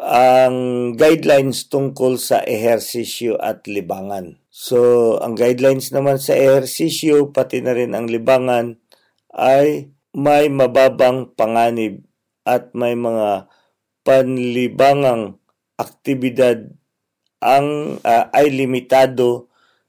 Ang 0.00 0.94
guidelines 0.94 1.66
tungkol 1.66 2.16
sa 2.18 2.42
ehersisyo 2.42 3.38
at 3.38 3.66
libangan. 3.66 4.38
So, 4.48 5.14
ang 5.22 5.38
guidelines 5.38 5.90
naman 5.94 6.18
sa 6.22 6.34
ehersisyo, 6.34 7.30
pati 7.34 7.62
na 7.62 7.74
rin 7.74 7.94
ang 7.94 8.06
libangan, 8.06 8.78
ay 9.34 9.92
may 10.16 10.48
mababang 10.48 11.34
panganib 11.36 12.02
at 12.48 12.72
may 12.72 12.96
mga 12.96 13.50
panlibangang 14.02 15.36
aktibidad 15.76 16.74
ang 17.38 18.00
uh, 18.02 18.24
ay 18.34 18.50
limitado 18.50 19.47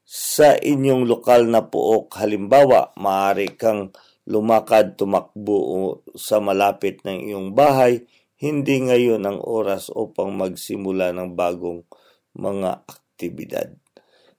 sa 0.09 0.57
inyong 0.57 1.05
lokal 1.05 1.45
na 1.45 1.69
puok. 1.69 2.17
Halimbawa, 2.17 2.97
maaari 2.97 3.53
kang 3.53 3.93
lumakad, 4.25 4.97
tumakbo 4.97 6.01
sa 6.17 6.41
malapit 6.41 7.05
ng 7.05 7.29
iyong 7.29 7.53
bahay, 7.53 8.09
hindi 8.41 8.81
ngayon 8.81 9.21
ang 9.21 9.37
oras 9.37 9.93
upang 9.93 10.33
magsimula 10.33 11.13
ng 11.13 11.37
bagong 11.37 11.85
mga 12.33 12.89
aktibidad. 12.89 13.69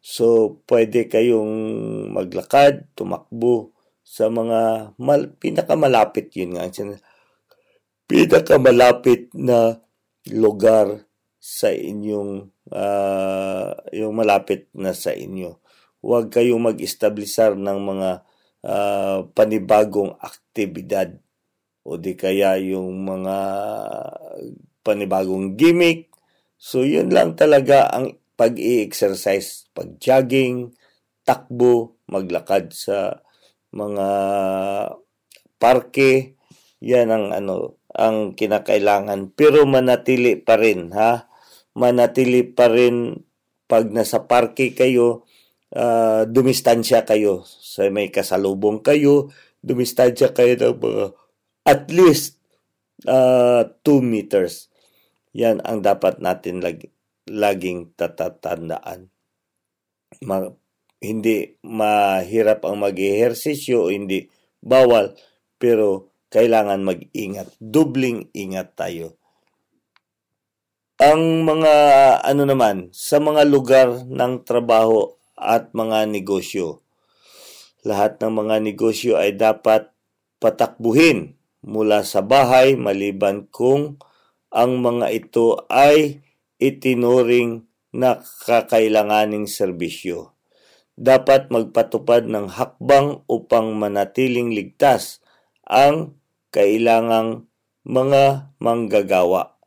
So, 0.02 0.58
pwede 0.66 1.06
kayong 1.06 1.54
maglakad, 2.18 2.90
tumakbo 2.98 3.70
sa 4.02 4.26
mga 4.26 4.94
mal- 4.98 5.38
pinakamalapit 5.38 6.34
yun 6.34 6.58
nga. 6.58 6.66
Pinakamalapit 8.10 9.30
na 9.38 9.78
lugar 10.34 11.06
sa 11.38 11.70
inyong 11.70 12.50
uh, 12.70 13.74
yung 13.94 14.14
malapit 14.16 14.70
na 14.74 14.94
sa 14.94 15.14
inyo. 15.14 15.58
Huwag 16.00 16.32
kayong 16.32 16.72
mag-establisar 16.72 17.58
ng 17.58 17.78
mga 17.84 18.10
uh, 18.64 19.18
panibagong 19.36 20.16
aktibidad. 20.16 21.12
O 21.84 22.00
di 22.00 22.16
kaya 22.16 22.56
yung 22.56 23.04
mga 23.04 23.36
panibagong 24.80 25.60
gimmick. 25.60 26.08
So, 26.60 26.84
yun 26.84 27.12
lang 27.12 27.36
talaga 27.36 27.88
ang 27.92 28.16
pag-i-exercise, 28.36 29.68
pag-jogging, 29.76 30.72
takbo, 31.24 32.00
maglakad 32.08 32.72
sa 32.72 33.20
mga 33.72 34.08
parke, 35.60 36.36
yan 36.80 37.12
ang 37.12 37.26
ano 37.36 37.76
ang 37.92 38.32
kinakailangan. 38.32 39.36
Pero 39.36 39.68
manatili 39.68 40.40
pa 40.40 40.56
rin 40.56 40.90
ha 40.96 41.29
manatili 41.76 42.42
pa 42.46 42.70
rin 42.70 43.26
pag 43.70 43.86
nasa 43.90 44.26
parke 44.26 44.74
kayo 44.74 45.26
uh, 45.74 46.26
dumistansya 46.26 47.06
kayo 47.06 47.46
sa 47.46 47.86
may 47.88 48.10
kasalubong 48.10 48.82
kayo 48.82 49.30
dumistansya 49.62 50.34
kayo 50.34 50.58
ng 50.58 50.76
mga 50.80 51.06
at 51.68 51.86
least 51.92 52.40
uh, 53.06 53.62
2 53.86 54.02
meters 54.02 54.70
yan 55.30 55.62
ang 55.62 55.78
dapat 55.86 56.18
natin 56.18 56.58
lagi 56.58 56.90
laging 57.30 57.94
tatatandaan. 57.94 59.14
Ma- 60.26 60.58
hindi 61.00 61.56
mahirap 61.64 62.66
ang 62.66 62.84
mag-ehersisyo 62.84 63.88
hindi 63.88 64.28
bawal, 64.60 65.16
pero 65.56 66.12
kailangan 66.28 66.84
mag-ingat. 66.84 67.56
Dubling 67.56 68.28
ingat 68.36 68.76
tayo. 68.76 69.16
Ang 71.00 71.48
mga 71.48 71.72
ano 72.20 72.44
naman, 72.44 72.92
sa 72.92 73.16
mga 73.16 73.48
lugar 73.48 74.04
ng 74.04 74.44
trabaho 74.44 75.16
at 75.32 75.72
mga 75.72 76.04
negosyo, 76.04 76.84
lahat 77.88 78.20
ng 78.20 78.28
mga 78.28 78.60
negosyo 78.60 79.16
ay 79.16 79.32
dapat 79.32 79.88
patakbuhin 80.44 81.40
mula 81.64 82.04
sa 82.04 82.20
bahay 82.20 82.76
maliban 82.76 83.48
kung 83.48 83.96
ang 84.52 84.76
mga 84.84 85.08
ito 85.08 85.64
ay 85.72 86.20
itinuring 86.60 87.64
na 87.96 88.20
kakailanganing 88.20 89.48
serbisyo. 89.48 90.36
Dapat 91.00 91.48
magpatupad 91.48 92.28
ng 92.28 92.52
hakbang 92.52 93.24
upang 93.24 93.72
manatiling 93.72 94.52
ligtas 94.52 95.24
ang 95.64 96.20
kailangang 96.52 97.48
mga 97.88 98.52
manggagawa. 98.60 99.59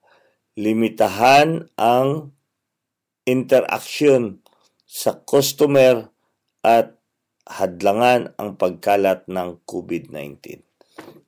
Limitahan 0.53 1.73
ang 1.79 2.33
interaksyon 3.25 4.43
sa 4.83 5.17
customer 5.23 6.13
at 6.61 6.99
hadlangan 7.49 8.37
ang 8.39 8.55
pagkalat 8.55 9.25
ng 9.27 9.65
COVID-19. 9.65 10.61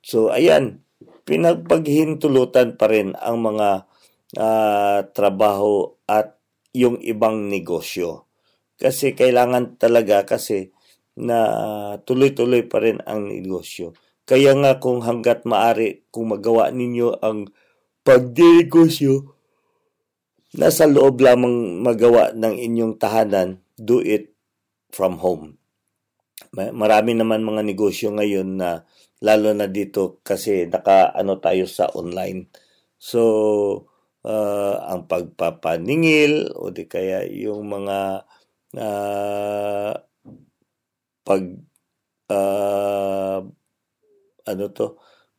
So 0.05 0.29
ayan, 0.29 0.85
pinagpaghintulutan 1.25 2.77
pa 2.77 2.85
rin 2.87 3.17
ang 3.17 3.41
mga 3.41 3.89
uh, 4.37 4.99
trabaho 5.11 5.97
at 6.05 6.37
yung 6.75 7.01
ibang 7.01 7.49
negosyo. 7.49 8.29
Kasi 8.75 9.15
kailangan 9.15 9.79
talaga 9.79 10.27
kasi 10.27 10.75
na 11.15 11.39
tuloy-tuloy 12.03 12.67
pa 12.67 12.83
rin 12.83 12.99
ang 13.07 13.31
negosyo. 13.31 13.95
Kaya 14.27 14.51
nga 14.59 14.83
kung 14.83 14.99
hanggat 15.01 15.47
maari 15.47 16.03
kung 16.11 16.35
magawa 16.35 16.69
ninyo 16.69 17.23
ang 17.23 17.47
pagdinegosyo, 18.05 19.35
nasa 20.55 20.85
loob 20.85 21.19
lamang 21.19 21.81
magawa 21.81 22.31
ng 22.31 22.55
inyong 22.55 22.95
tahanan, 23.01 23.59
do 23.75 23.99
it 23.99 24.31
from 24.93 25.19
home. 25.19 25.57
Marami 26.55 27.11
naman 27.17 27.43
mga 27.43 27.67
negosyo 27.67 28.15
ngayon 28.15 28.55
na 28.55 28.87
lalo 29.19 29.51
na 29.51 29.67
dito 29.67 30.23
kasi 30.23 30.69
naka 30.71 31.11
ano 31.11 31.35
tayo 31.41 31.67
sa 31.67 31.91
online. 31.91 32.47
So 32.95 33.21
uh, 34.23 34.75
ang 34.87 35.11
pagpapaningil 35.11 36.55
o 36.55 36.71
di 36.71 36.87
kaya 36.87 37.27
yung 37.27 37.67
mga 37.67 38.23
uh, 38.79 39.93
pag 41.27 41.43
uh, 42.31 43.39
ano 44.45 44.65
to 44.71 44.87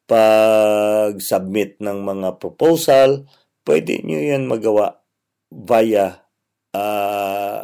pag-submit 0.07 1.83
ng 1.83 1.99
mga 2.03 2.39
proposal, 2.39 3.27
pwede 3.67 4.03
nyo 4.07 4.19
yan 4.23 4.47
magawa 4.47 5.03
via 5.51 6.27
uh, 6.71 7.61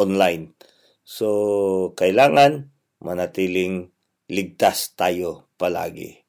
online. 0.00 0.56
So, 1.04 1.92
kailangan 1.92 2.72
manatiling 3.04 3.92
ligtas 4.32 4.96
tayo 4.96 5.52
palagi. 5.60 6.24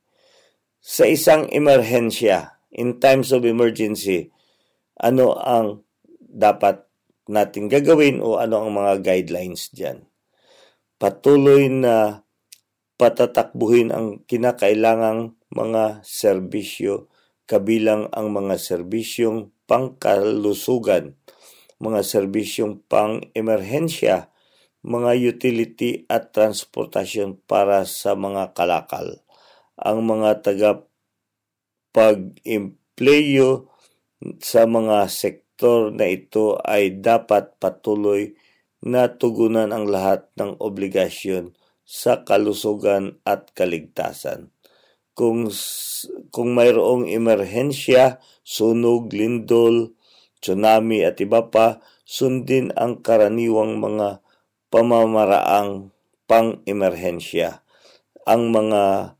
Sa 0.84 1.07
isang 1.07 1.47
emerhensya, 1.47 2.59
in 2.76 2.99
times 2.99 3.32
of 3.32 3.47
emergency, 3.47 4.34
ano 4.99 5.39
ang 5.39 5.88
dapat 6.20 6.84
natin 7.30 7.72
gagawin 7.72 8.20
o 8.20 8.36
ano 8.36 8.68
ang 8.68 8.76
mga 8.76 8.99
guidelines 8.99 9.72
diyan. 9.72 10.03
Patuloy 10.99 11.72
na 11.72 12.26
patatakbuhin 12.97 13.89
ang 13.89 14.21
kinakailangang 14.29 15.33
mga 15.53 16.01
serbisyo 16.05 17.09
kabilang 17.43 18.07
ang 18.15 18.31
mga 18.31 18.55
serbisyong 18.55 19.51
pangkalusugan, 19.67 21.19
mga 21.79 22.01
serbisyong 22.01 22.79
pang-emerhensya, 22.87 24.31
mga 24.83 25.11
utility 25.15 26.07
at 26.11 26.31
transportasyon 26.35 27.39
para 27.47 27.87
sa 27.87 28.15
mga 28.15 28.51
kalakal. 28.55 29.23
Ang 29.79 30.07
mga 30.07 30.43
taga 30.43 30.71
pag-empleyo 31.93 33.69
sa 34.39 34.65
mga 34.65 35.07
sektor 35.11 35.91
na 35.91 36.07
ito 36.09 36.57
ay 36.63 36.99
dapat 37.03 37.59
patuloy 37.59 38.33
na 38.83 39.07
tugunan 39.07 39.71
ang 39.71 39.87
lahat 39.87 40.27
ng 40.35 40.59
obligasyon 40.59 41.55
sa 41.93 42.25
kalusugan 42.25 43.21
at 43.21 43.53
kaligtasan. 43.53 44.49
Kung 45.13 45.45
kung 46.33 46.49
mayroong 46.57 47.05
emerhensya, 47.05 48.17
sunog, 48.41 49.13
lindol, 49.13 49.93
tsunami 50.41 51.05
at 51.05 51.21
iba 51.21 51.53
pa, 51.53 51.77
sundin 52.01 52.73
ang 52.73 53.05
karaniwang 53.05 53.77
mga 53.77 54.25
pamamaraang 54.73 55.93
pang-emerhensya. 56.25 57.61
Ang 58.25 58.49
mga 58.49 59.13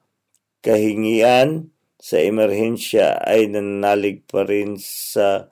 kahingian 0.66 1.70
sa 2.02 2.18
emerhensya 2.18 3.22
ay 3.22 3.54
nananalig 3.54 4.26
pa 4.26 4.50
rin 4.50 4.82
sa 4.82 5.46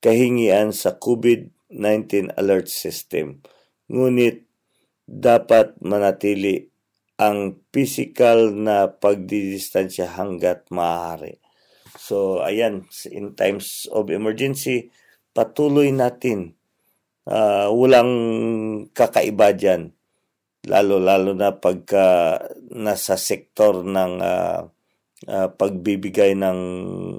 kahingian 0.00 0.72
sa 0.72 0.96
COVID-19 0.96 2.32
alert 2.32 2.72
system. 2.72 3.44
Ngunit 3.92 4.45
dapat 5.06 5.78
manatili 5.80 6.66
ang 7.16 7.62
physical 7.72 8.52
na 8.52 8.92
pagdidistansya 8.92 10.20
hanggat 10.20 10.68
maaari. 10.68 11.40
So, 11.96 12.44
ayan, 12.44 12.84
in 13.08 13.32
times 13.32 13.88
of 13.88 14.12
emergency, 14.12 14.92
patuloy 15.32 15.90
natin. 15.96 16.54
Uh, 17.26 17.72
walang 17.72 18.12
kakaiba 18.92 19.56
dyan. 19.56 19.96
Lalo-lalo 20.66 21.32
na 21.32 21.56
pagka 21.56 22.36
nasa 22.70 23.16
sektor 23.16 23.82
ng 23.82 24.12
uh, 24.20 24.60
uh, 25.24 25.48
pagbibigay 25.56 26.36
ng 26.36 26.58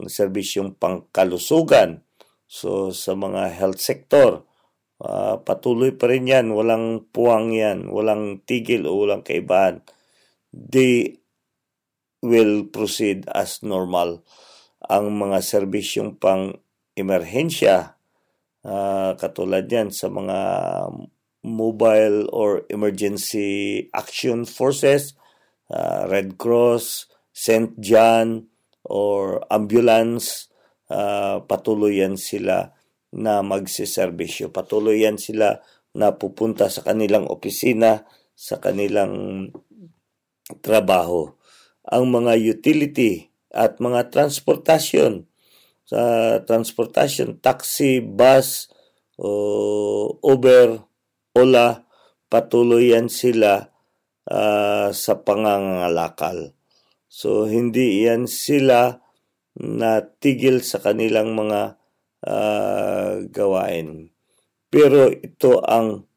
serbisyong 0.05 0.77
pangkalusugan. 0.77 2.05
So, 2.47 2.93
sa 2.93 3.17
mga 3.17 3.51
health 3.51 3.81
sector, 3.81 4.47
uh, 5.01 5.41
patuloy 5.41 5.93
pa 5.93 6.09
rin 6.09 6.29
yan. 6.29 6.53
Walang 6.53 7.09
puwang 7.09 7.53
yan. 7.53 7.89
Walang 7.89 8.43
tigil 8.45 8.85
o 8.89 9.03
walang 9.05 9.25
kaibahan. 9.25 9.81
They 10.53 11.21
will 12.21 12.65
proceed 12.69 13.29
as 13.29 13.61
normal 13.61 14.25
ang 14.87 15.13
mga 15.13 15.41
serbisyong 15.41 16.17
pang 16.17 16.57
emerhensya 16.97 17.97
uh, 18.67 19.13
katulad 19.15 19.65
yan 19.69 19.89
sa 19.93 20.11
mga 20.11 20.39
mobile 21.47 22.27
or 22.35 22.67
emergency 22.67 23.87
action 23.95 24.43
forces, 24.43 25.15
uh, 25.71 26.09
Red 26.11 26.35
Cross, 26.35 27.07
St. 27.31 27.77
John, 27.79 28.51
or 28.83 29.43
ambulance, 29.47 30.51
uh, 30.91 31.43
patuloy 31.47 32.03
yan 32.03 32.19
sila 32.19 32.76
na 33.13 33.45
magsiservisyo. 33.45 34.51
Patuloy 34.51 35.07
yan 35.07 35.19
sila 35.19 35.63
na 35.95 36.15
pupunta 36.15 36.67
sa 36.67 36.83
kanilang 36.83 37.25
opisina, 37.27 38.05
sa 38.37 38.61
kanilang 38.61 39.47
trabaho. 40.61 41.33
Ang 41.87 42.11
mga 42.11 42.33
utility 42.37 43.31
at 43.51 43.79
mga 43.79 44.11
transportasyon 44.11 45.25
sa 45.87 46.01
transportation, 46.43 47.39
taxi, 47.39 48.03
bus, 48.03 48.67
o 49.17 50.19
Uber, 50.21 50.83
Ola, 51.33 51.87
patuloy 52.29 52.93
yan 52.93 53.09
sila 53.09 53.71
uh, 54.29 54.89
sa 54.93 55.13
pangangalakal. 55.23 56.53
So, 57.07 57.47
hindi 57.49 58.05
yan 58.05 58.29
sila 58.29 59.01
natigil 59.57 60.61
sa 60.61 60.77
kanilang 60.83 61.33
mga 61.33 61.76
uh, 62.25 63.21
gawain. 63.29 64.09
Pero 64.71 65.11
ito 65.11 65.61
ang 65.63 66.07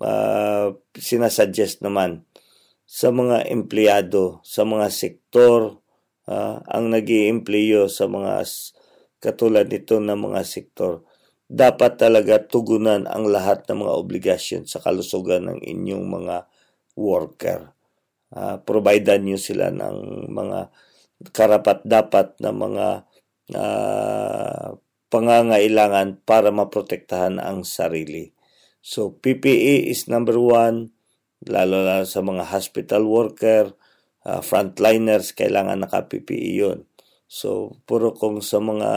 uh, 0.00 0.66
sinasuggest 0.94 1.82
naman 1.82 2.28
sa 2.88 3.12
mga 3.12 3.48
empleyado, 3.52 4.40
sa 4.44 4.64
mga 4.64 4.88
sektor, 4.88 5.84
uh, 6.24 6.56
ang 6.64 6.88
nag 6.88 7.04
empleyo 7.04 7.84
sa 7.88 8.08
mga 8.08 8.44
katulad 9.20 9.68
nito 9.68 10.00
ng 10.00 10.16
mga 10.16 10.40
sektor, 10.46 11.04
dapat 11.48 12.00
talaga 12.00 12.40
tugunan 12.44 13.08
ang 13.08 13.28
lahat 13.28 13.64
ng 13.68 13.84
mga 13.84 13.92
obligasyon 13.92 14.62
sa 14.68 14.80
kalusugan 14.80 15.48
ng 15.48 15.60
inyong 15.64 16.04
mga 16.08 16.36
worker. 16.96 17.72
Uh, 18.28 18.60
providean 18.60 19.24
nyo 19.24 19.40
sila 19.40 19.72
ng 19.72 20.28
mga 20.28 20.68
karapat-dapat 21.32 22.36
na 22.44 22.50
mga 22.52 22.86
uh, 23.56 24.68
pangangailangan 25.08 26.20
para 26.24 26.52
maprotektahan 26.52 27.40
ang 27.40 27.64
sarili. 27.64 28.32
So, 28.84 29.12
PPE 29.18 29.90
is 29.90 30.06
number 30.06 30.38
one, 30.40 30.94
lalo 31.44 31.84
na 31.84 32.08
sa 32.08 32.24
mga 32.24 32.48
hospital 32.48 33.04
worker, 33.04 33.74
uh, 34.24 34.40
frontliners, 34.40 35.36
kailangan 35.36 35.84
naka-PPE 35.84 36.50
yun. 36.56 36.88
So, 37.28 37.76
puro 37.84 38.16
kung 38.16 38.40
sa 38.40 38.56
mga, 38.56 38.90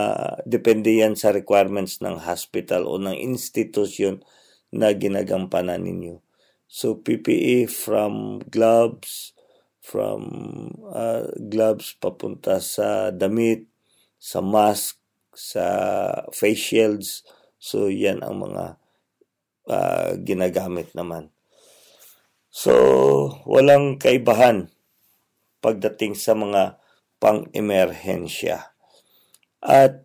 depende 0.48 0.96
yan 0.96 1.20
sa 1.20 1.36
requirements 1.36 2.00
ng 2.00 2.16
hospital 2.24 2.88
o 2.88 2.96
ng 2.96 3.12
institution 3.12 4.24
na 4.72 4.96
ginagampanan 4.96 5.84
ninyo. 5.84 6.24
So, 6.64 6.96
PPE 6.96 7.68
from 7.68 8.40
gloves, 8.48 9.36
from 9.84 10.22
uh, 10.88 11.28
gloves 11.36 11.92
papunta 12.00 12.64
sa 12.64 13.12
damit, 13.12 13.68
sa 14.16 14.40
mask, 14.40 15.01
sa 15.32 15.66
face 16.30 16.60
shields. 16.60 17.08
So, 17.56 17.88
yan 17.88 18.20
ang 18.20 18.40
mga 18.40 18.64
uh, 19.68 20.10
ginagamit 20.20 20.92
naman. 20.92 21.32
So, 22.52 22.72
walang 23.48 23.96
kaibahan 23.96 24.68
pagdating 25.64 26.18
sa 26.18 26.36
mga 26.36 26.76
pang-emerhensya. 27.22 28.74
At 29.62 30.04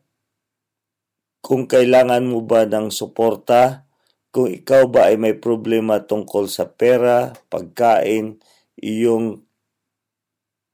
kung 1.42 1.66
kailangan 1.66 2.30
mo 2.30 2.46
ba 2.46 2.70
ng 2.70 2.94
suporta, 2.94 3.90
kung 4.30 4.54
ikaw 4.54 4.86
ba 4.86 5.10
ay 5.10 5.18
may 5.18 5.34
problema 5.34 6.04
tungkol 6.06 6.46
sa 6.46 6.70
pera, 6.70 7.34
pagkain, 7.50 8.38
iyong 8.78 9.42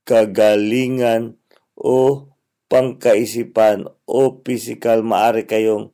kagalingan 0.03 1.39
o 1.79 2.27
pangkaisipan 2.73 3.85
o 4.09 4.41
physical, 4.41 5.05
maari 5.05 5.45
kayong 5.45 5.93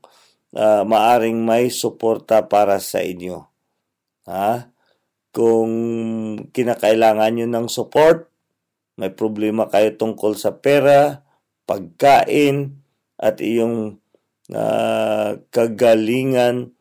uh, 0.56 0.88
maaring 0.88 1.44
may 1.44 1.68
suporta 1.68 2.48
para 2.48 2.80
sa 2.80 3.04
inyo. 3.04 3.44
Ha? 4.24 4.72
Kung 5.36 5.72
kinakailangan 6.56 7.36
nyo 7.36 7.48
ng 7.52 7.68
support, 7.68 8.32
may 8.96 9.12
problema 9.12 9.68
kayo 9.68 9.92
tungkol 10.00 10.40
sa 10.40 10.56
pera, 10.56 11.28
pagkain, 11.68 12.80
at 13.20 13.44
iyong 13.44 14.00
uh, 14.56 15.30
kagalingan, 15.52 16.72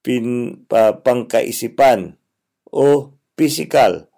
pin, 0.00 0.56
uh, 0.72 0.96
pangkaisipan 1.04 2.16
o 2.72 3.12
physical. 3.36 4.08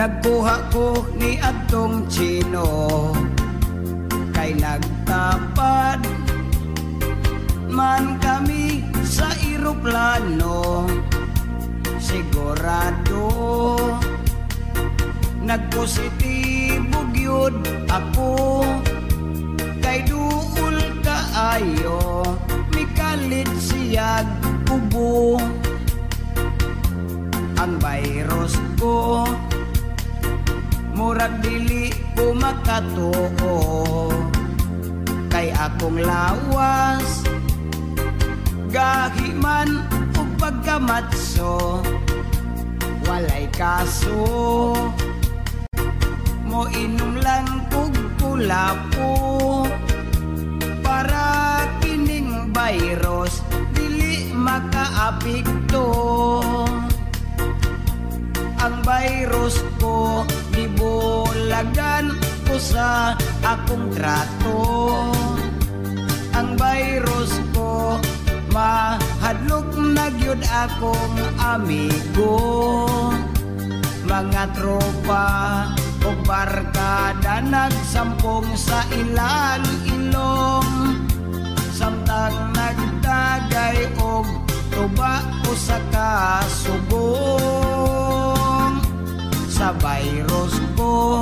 Nagkuha 0.00 0.72
ko 0.72 1.12
ni 1.20 1.36
atong 1.36 2.08
Chino. 2.08 3.12
Kay 4.32 4.56
nagtapad 4.56 6.00
Man 7.68 8.16
kami 8.16 8.80
sa 9.04 9.28
eroplano. 9.44 10.88
Sigurado 12.00 13.28
Nagpositibo 15.44 17.04
gyud 17.12 17.60
ako. 17.92 18.64
Kay 19.84 20.08
duol 20.08 20.80
kaayo 21.04 22.24
Mikalit 22.72 23.52
siyag 23.60 24.24
kubo 24.64 25.36
ang 27.60 27.76
virus 27.76 28.56
ko 28.80 29.28
Murag 31.00 31.40
dili 31.40 31.88
ko 32.12 32.36
makatuo. 32.36 33.56
Kay 35.32 35.48
akong 35.48 35.96
lawas. 35.96 37.24
Gahi 38.68 39.32
man 39.32 39.80
o 40.20 40.28
pagkamatso. 40.36 41.80
Walay 43.08 43.48
kaso. 43.48 44.76
Mo 46.44 46.68
inom 46.68 47.16
lang 47.24 47.48
kog 47.72 47.96
kulapo. 48.20 49.64
Para 50.84 51.64
kining 51.80 52.52
virus 52.52 53.40
Dili 53.72 54.36
makaapikto. 54.36 55.88
Ang 58.60 58.76
virus 58.84 59.64
ko 59.80 60.28
Dibulagan 61.30 62.18
ko 62.42 62.58
sa 62.58 63.14
akong 63.46 63.94
trato. 63.94 64.98
Ang 66.34 66.58
virus 66.58 67.38
ko 67.54 68.02
Mahadlok 68.50 69.78
na 69.78 70.10
gyud 70.18 70.42
akong 70.42 71.22
amigo. 71.38 72.34
Mga 74.10 74.58
tropa 74.58 75.70
o 76.02 76.10
barkada 76.26 77.38
Nagsampong 77.46 78.50
sa 78.58 78.82
ilang 78.90 79.62
ilong. 79.86 80.98
Samtang 81.70 82.58
nagdagay 82.58 83.86
og 84.02 84.26
tuba 84.74 85.22
o 85.46 85.54
sa 85.54 85.78
kasugong 85.94 87.79
sa 89.60 89.76
virus 89.76 90.56
ko. 90.72 91.20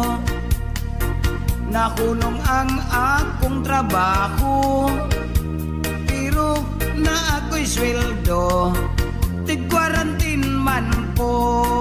Nahunong 1.66 2.38
ang 2.46 2.70
akong 2.86 3.66
trabaho. 3.66 4.86
Pero 6.06 6.62
na 6.94 7.42
ako'y 7.42 7.66
sweldo 7.66 8.70
Tig-quarantine 9.42 10.46
man 10.54 10.86
po 11.18 11.77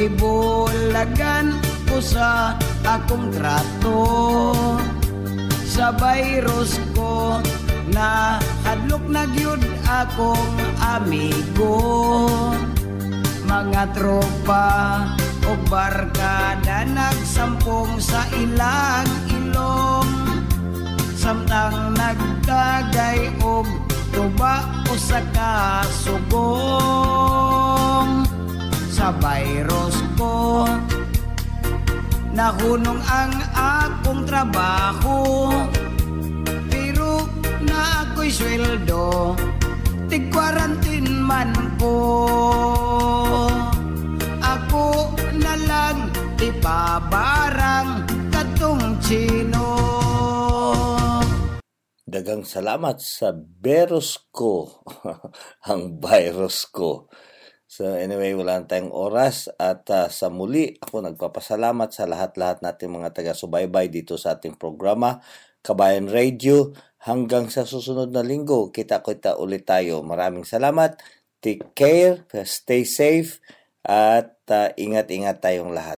Gibulagan 0.00 1.60
ko 1.84 2.00
sa 2.00 2.56
akong 2.88 3.28
trato. 3.36 4.08
Sa 5.68 5.92
virus 5.92 6.80
ko 6.96 7.36
na 7.92 8.40
hadlok 8.64 9.04
na 9.12 9.28
gyud 9.28 9.60
akong 9.84 10.56
amigo. 10.80 12.32
Mga 13.44 13.92
tropa 13.92 15.04
o 15.44 15.52
barkada 15.68 16.88
nagsampong 16.88 18.00
sa 18.00 18.24
ilang 18.40 19.04
ilong. 19.28 20.08
Samtang 21.12 21.92
nagtagay 21.92 23.36
og 23.44 23.68
tuba 24.16 24.64
o 24.88 24.96
sa 24.96 25.20
kasugong 25.36 26.80
Sa 29.00 29.16
virus 29.16 29.96
ko. 30.20 30.68
Nahunong 32.36 33.00
ang 33.00 33.32
akong 33.56 34.28
trabaho. 34.28 35.48
Pero 36.68 37.24
na 37.64 38.04
ako'y 38.04 38.28
sweldo 38.28 39.32
Tig-quarantine 40.04 41.16
man 41.16 41.48
ko 41.80 41.96
Ako 44.36 45.16
na 45.32 45.56
lang 45.64 46.12
ipabarang 46.36 48.04
katong 48.28 49.00
chino. 49.00 49.64
Dagang 52.04 52.44
salamat 52.44 53.00
sa 53.00 53.32
virus 53.64 54.28
ko, 54.28 54.84
ang 55.72 55.96
virus 55.96 56.68
ko. 56.68 57.08
So 57.70 57.94
anyway, 57.94 58.34
wala 58.34 58.58
na 58.58 58.66
tayong 58.66 58.90
oras 58.90 59.46
at 59.54 59.86
uh, 59.94 60.10
sa 60.10 60.26
muli 60.26 60.74
ako 60.82 61.06
nagpapasalamat 61.06 61.94
sa 61.94 62.10
lahat-lahat 62.10 62.66
nating 62.66 62.90
mga 62.90 63.14
taga-subaybay 63.14 63.86
dito 63.86 64.18
sa 64.18 64.34
ating 64.34 64.58
programa 64.58 65.22
Kabayan 65.62 66.10
Radio. 66.10 66.74
Hanggang 67.06 67.46
sa 67.46 67.62
susunod 67.62 68.10
na 68.10 68.26
linggo, 68.26 68.74
kita-kita 68.74 69.38
ulit 69.38 69.70
tayo. 69.70 70.02
Maraming 70.02 70.42
salamat. 70.42 70.98
Take 71.38 71.70
care, 71.78 72.26
stay 72.42 72.82
safe, 72.82 73.38
at 73.86 74.36
uh, 74.52 74.68
ingat-ingat 74.76 75.40
tayong 75.40 75.70
lahat. 75.72 75.88